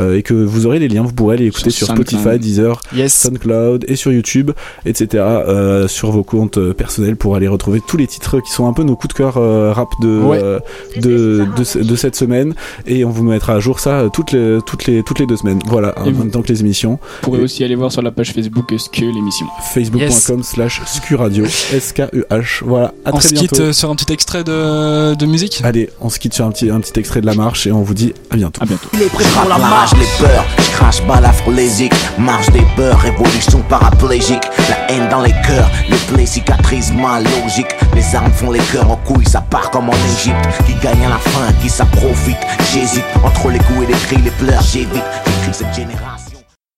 et 0.00 0.22
que 0.22 0.34
vous 0.34 0.66
aurez 0.66 0.78
les 0.78 0.88
liens. 0.88 1.02
Vous 1.02 1.12
pourrez 1.12 1.36
aller 1.36 1.46
écouter 1.46 1.70
sur. 1.70 1.86
Spotify, 1.86 2.38
Deezer, 2.38 2.80
Yes. 2.94 3.12
SoundCloud 3.14 3.84
et 3.88 3.96
sur 3.96 4.12
YouTube, 4.12 4.50
etc. 4.86 5.24
euh, 5.46 5.88
sur 5.88 6.10
vos 6.10 6.22
comptes 6.22 6.58
euh, 6.58 6.72
personnels 6.74 7.16
pour 7.16 7.36
aller 7.36 7.48
retrouver 7.48 7.80
tous 7.86 7.96
les 7.96 8.06
titres 8.06 8.40
qui 8.40 8.50
sont 8.50 8.66
un 8.66 8.72
peu 8.72 8.82
nos 8.82 8.96
coups 8.96 9.14
de 9.14 9.18
cœur 9.18 9.34
euh, 9.36 9.72
rap 9.72 9.88
de, 10.00 10.18
Ouais. 10.20 10.38
euh, 10.42 10.58
de, 10.96 11.46
de, 11.56 11.64
ce- 11.64 11.78
de 11.78 11.96
cette 11.96 12.16
semaine 12.16 12.54
et 12.86 13.04
on 13.04 13.10
vous 13.10 13.22
mettra 13.24 13.54
à 13.54 13.60
jour 13.60 13.80
ça 13.80 14.04
toutes 14.12 14.32
les, 14.32 14.58
toutes 14.66 14.86
les, 14.86 15.02
toutes 15.02 15.18
les 15.18 15.26
deux 15.26 15.36
semaines. 15.36 15.58
Voilà, 15.66 15.94
en 15.98 16.04
même 16.10 16.30
temps 16.30 16.42
que 16.42 16.48
les 16.48 16.60
émissions. 16.60 16.98
Vous 17.22 17.30
pourrez 17.30 17.42
aussi 17.42 17.64
aller 17.64 17.74
voir 17.74 17.90
sur 17.92 18.02
la 18.02 18.10
page 18.10 18.32
Facebook 18.32 18.72
SQ 18.76 19.00
l'émission. 19.02 19.46
Facebook.com 19.74 20.42
slash 20.42 20.80
scuradio, 20.86 21.44
S-K-U-H. 21.44 22.62
Voilà, 22.64 22.92
à 23.04 23.10
On 23.12 23.18
très 23.18 23.28
se 23.28 23.34
bientôt. 23.34 23.56
quitte 23.56 23.72
sur 23.72 23.90
un 23.90 23.96
petit 23.96 24.12
extrait 24.12 24.44
de, 24.44 25.14
de 25.14 25.26
musique. 25.26 25.60
Allez, 25.64 25.90
on 26.00 26.08
se 26.08 26.18
quitte 26.18 26.34
sur 26.34 26.46
un 26.46 26.50
petit, 26.50 26.70
un 26.70 26.80
petit 26.80 26.98
extrait 26.98 27.20
de 27.20 27.26
la 27.26 27.34
marche 27.34 27.66
et 27.66 27.72
on 27.72 27.82
vous 27.82 27.94
dit 27.94 28.12
à 28.30 28.36
bientôt. 28.36 28.62
À 28.62 28.66
bientôt. 28.66 28.88
Les 28.94 29.06
prêts 29.06 29.24
pour 29.34 29.48
la 29.48 29.58
marche. 29.58 29.92
les 29.98 30.06
peurs, 30.24 30.44
je 30.58 30.70
crache 30.70 31.04
balafrolésique, 31.06 31.92
marche 32.18 32.50
des 32.50 32.62
peurs, 32.76 32.98
révolution 33.00 33.60
paraplégique, 33.68 34.42
la 34.68 34.90
haine 34.92 35.08
dans 35.10 35.20
les 35.22 35.31
cœurs, 35.46 35.70
les 35.88 35.96
plaies 35.96 36.26
cicatrisent 36.26 36.92
mal 36.92 37.24
logique, 37.42 37.74
les 37.94 38.14
armes 38.14 38.32
font 38.32 38.50
les 38.50 38.60
cœurs 38.72 38.90
en 38.90 38.96
couilles, 38.96 39.28
ça 39.28 39.40
part 39.40 39.70
comme 39.70 39.88
en 39.88 39.98
Égypte, 40.16 40.48
qui 40.66 40.74
gagne 40.74 41.04
à 41.04 41.10
la 41.10 41.18
fin, 41.18 41.52
qui 41.60 41.68
ça 41.68 41.84
profite, 41.86 42.38
j'hésite, 42.72 43.04
entre 43.24 43.50
les 43.50 43.58
coups 43.58 43.84
et 43.84 43.86
les 43.86 43.98
cris, 43.98 44.16
les 44.16 44.30
pleurs, 44.30 44.62
j'évite, 44.62 45.02
j'écris 45.26 45.54
cette 45.54 45.74
génération. 45.74 46.21